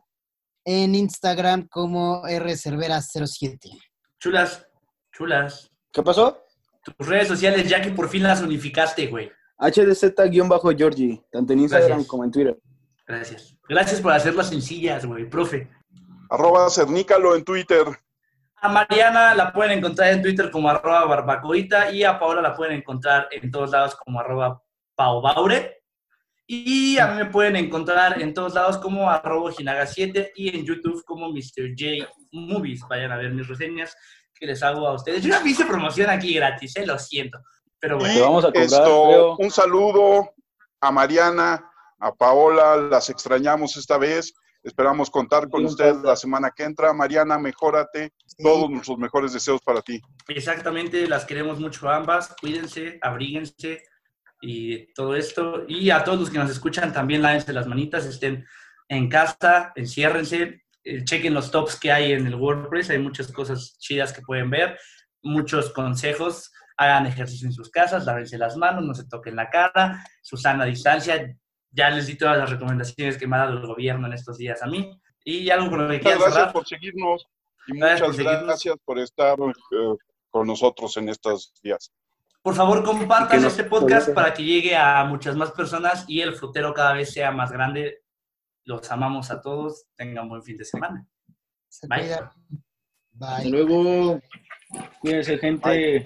en 0.66 0.94
Instagram 0.96 1.68
como 1.70 2.28
R 2.28 2.52
Cervera07. 2.54 3.58
Chulas, 4.20 4.68
chulas. 5.14 5.72
¿Qué 5.94 6.04
pasó? 6.04 6.44
Tus 6.84 7.08
redes 7.08 7.28
sociales, 7.30 7.70
ya 7.70 7.82
que 7.82 7.92
por 7.92 8.10
fin 8.10 8.24
las 8.24 8.42
unificaste, 8.42 9.08
güey. 9.08 9.32
HDZ-Georgie, 9.70 11.24
tanto 11.32 11.54
en 11.54 11.60
Instagram 11.60 11.90
Gracias. 11.90 12.08
como 12.08 12.24
en 12.24 12.32
Twitter. 12.32 12.58
Gracias. 13.08 13.56
Gracias 13.70 14.02
por 14.02 14.12
hacerlas 14.12 14.50
sencillas, 14.50 15.06
güey, 15.06 15.30
profe. 15.30 15.70
Arroba 16.30 16.70
Cernícalo 16.70 17.36
en 17.36 17.44
Twitter. 17.44 17.86
A 18.64 18.70
Mariana 18.70 19.34
la 19.36 19.52
pueden 19.52 19.80
encontrar 19.80 20.14
en 20.14 20.22
Twitter 20.22 20.52
como 20.52 20.70
arroba 20.70 21.06
barbacoita 21.06 21.92
y 21.92 22.04
a 22.04 22.20
Paola 22.20 22.42
la 22.42 22.56
pueden 22.56 22.78
encontrar 22.78 23.28
en 23.32 23.50
todos 23.50 23.72
lados 23.72 23.96
como 23.96 24.20
arroba 24.20 24.62
paubaure. 24.96 25.84
Y 26.48 26.98
a 26.98 27.08
mí 27.08 27.18
me 27.18 27.26
pueden 27.26 27.56
encontrar 27.56 28.22
en 28.22 28.34
todos 28.34 28.54
lados 28.54 28.78
como 28.78 29.10
arroba 29.10 29.52
jinaga7 29.52 30.32
y 30.36 30.56
en 30.56 30.66
YouTube 30.66 31.04
como 31.06 31.30
Mr. 31.30 31.70
J 31.78 32.08
Movies. 32.32 32.82
Vayan 32.90 33.12
a 33.12 33.18
ver 33.18 33.32
mis 33.32 33.48
reseñas 33.48 33.96
que 34.34 34.46
les 34.46 34.62
hago 34.62 34.88
a 34.88 34.94
ustedes. 34.94 35.24
Yo 35.24 35.30
ya 35.30 35.42
hice 35.46 35.66
promoción 35.66 36.10
aquí 36.10 36.34
gratis, 36.34 36.76
eh, 36.76 36.86
lo 36.86 37.00
siento. 37.00 37.40
Pero 37.82 37.98
Te 37.98 38.06
bueno, 38.06 38.22
vamos 38.22 38.46
a 38.46 38.48
cobrar, 38.48 38.64
Esto, 38.64 39.04
creo. 39.08 39.36
un 39.38 39.52
saludo 39.52 40.34
a 40.80 40.92
Mariana, 40.92 41.70
a 42.00 42.14
Paola, 42.14 42.78
las 42.78 43.10
extrañamos 43.10 43.76
esta 43.76 43.98
vez. 43.98 44.34
Esperamos 44.64 45.10
contar 45.10 45.50
con 45.50 45.66
ustedes 45.66 45.98
la 46.04 46.16
semana 46.16 46.52
que 46.56 46.64
entra. 46.64 46.94
Mariana, 46.94 47.40
mejórate. 47.40 48.14
Todos 48.38 48.70
nuestros 48.70 48.98
mejores 49.00 49.34
deseos 49.34 49.60
para 49.62 49.82
ti. 49.82 50.00
exactamente, 50.28 51.08
las 51.08 51.26
queremos 51.26 51.60
mucho 51.60 51.90
ambas. 51.90 52.36
Cuídense, 52.40 53.00
abríguense 53.02 53.84
y 54.42 54.94
todo 54.94 55.16
esto. 55.16 55.64
Y 55.68 55.90
a 55.90 56.04
todos 56.04 56.20
los 56.20 56.30
que 56.30 56.38
nos 56.38 56.52
escuchan 56.52 56.94
también 56.94 57.24
lávense 57.24 57.52
las 57.54 57.66
manitas, 57.68 58.06
estén 58.06 58.46
en 58.88 59.10
casa, 59.10 59.72
enciérrense, 59.76 60.62
eh, 60.84 61.04
chequen 61.06 61.34
los 61.34 61.50
tops 61.50 61.80
que 61.80 61.92
hay 61.92 62.12
en 62.12 62.28
el 62.28 62.36
WordPress, 62.36 62.90
hay 62.90 63.00
muchas 63.00 63.32
cosas 63.32 63.78
chidas 63.80 64.14
que 64.14 64.22
pueden 64.22 64.50
ver, 64.50 64.78
muchos 65.24 65.72
consejos, 65.72 66.52
hagan 66.82 67.06
ejercicio 67.06 67.48
en 67.48 67.54
sus 67.54 67.70
casas, 67.70 68.06
lávense 68.06 68.38
las 68.38 68.58
manos, 68.58 68.84
no 68.84 68.94
se 68.96 69.08
toquen 69.08 69.36
la 69.36 69.50
cara, 69.50 70.04
su 70.22 70.36
sana 70.36 70.66
distancia. 70.66 71.38
Ya 71.72 71.90
les 71.90 72.08
di 72.08 72.18
todas 72.18 72.38
las 72.38 72.50
recomendaciones 72.50 73.18
que 73.18 73.28
me 73.28 73.36
ha 73.36 73.40
dado 73.40 73.60
el 73.60 73.68
gobierno 73.68 74.08
en 74.08 74.14
estos 74.14 74.38
días 74.38 74.62
a 74.64 74.68
mí. 74.68 75.00
Y 75.24 75.50
algo 75.52 75.70
con 75.70 75.84
lo 75.84 75.90
que 75.90 75.98
Muchas 76.00 76.20
gracias 76.20 76.54
por 76.54 76.68
seguirnos 76.68 77.28
y 77.68 77.78
gracias 77.78 78.08
muchas 78.10 78.26
por 78.26 78.46
gracias 78.46 78.76
por 78.84 79.00
estar 79.00 79.38
eh, 79.40 79.96
con 80.32 80.48
nosotros 80.48 80.98
en 80.98 81.10
estos 81.10 81.54
días. 81.62 81.92
Por 82.42 82.56
favor, 82.56 82.84
compartan 82.84 83.46
este 83.46 83.64
podcast 83.66 84.10
para 84.14 84.34
que 84.34 84.44
llegue 84.44 84.76
a 84.76 85.04
muchas 85.04 85.36
más 85.36 85.52
personas 85.52 86.06
y 86.08 86.22
el 86.22 86.34
frutero 86.34 86.74
cada 86.74 86.94
vez 86.94 87.14
sea 87.14 87.32
más 87.32 87.52
grande. 87.52 88.02
Los 88.64 88.92
amamos 88.92 89.30
a 89.30 89.40
todos. 89.40 89.86
Tengan 89.96 90.28
buen 90.28 90.42
fin 90.42 90.58
de 90.58 90.66
semana. 90.66 91.08
Bye. 91.88 92.18
Bye. 93.12 93.50
Luego. 93.52 94.20
Cuídense, 95.00 95.38
gente. 95.38 96.04